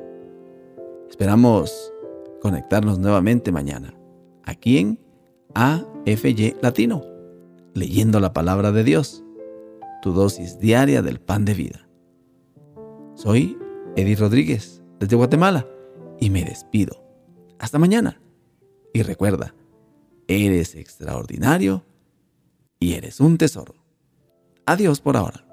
Esperamos 1.09 1.91
conectarnos 2.41 2.99
nuevamente 2.99 3.51
mañana, 3.51 3.93
aquí 4.43 4.77
en 4.77 4.99
AFY 5.55 6.55
Latino 6.61 7.16
leyendo 7.77 8.19
la 8.19 8.33
palabra 8.33 8.71
de 8.71 8.83
Dios, 8.83 9.23
tu 10.01 10.11
dosis 10.11 10.59
diaria 10.59 11.01
del 11.01 11.19
pan 11.19 11.45
de 11.45 11.53
vida. 11.53 11.87
Soy 13.15 13.57
Edith 13.95 14.19
Rodríguez, 14.19 14.81
desde 14.99 15.15
Guatemala, 15.15 15.67
y 16.19 16.29
me 16.29 16.43
despido. 16.43 17.03
Hasta 17.59 17.79
mañana. 17.79 18.19
Y 18.93 19.03
recuerda, 19.03 19.53
eres 20.27 20.75
extraordinario 20.75 21.85
y 22.79 22.93
eres 22.93 23.19
un 23.19 23.37
tesoro. 23.37 23.75
Adiós 24.65 24.99
por 24.99 25.17
ahora. 25.17 25.46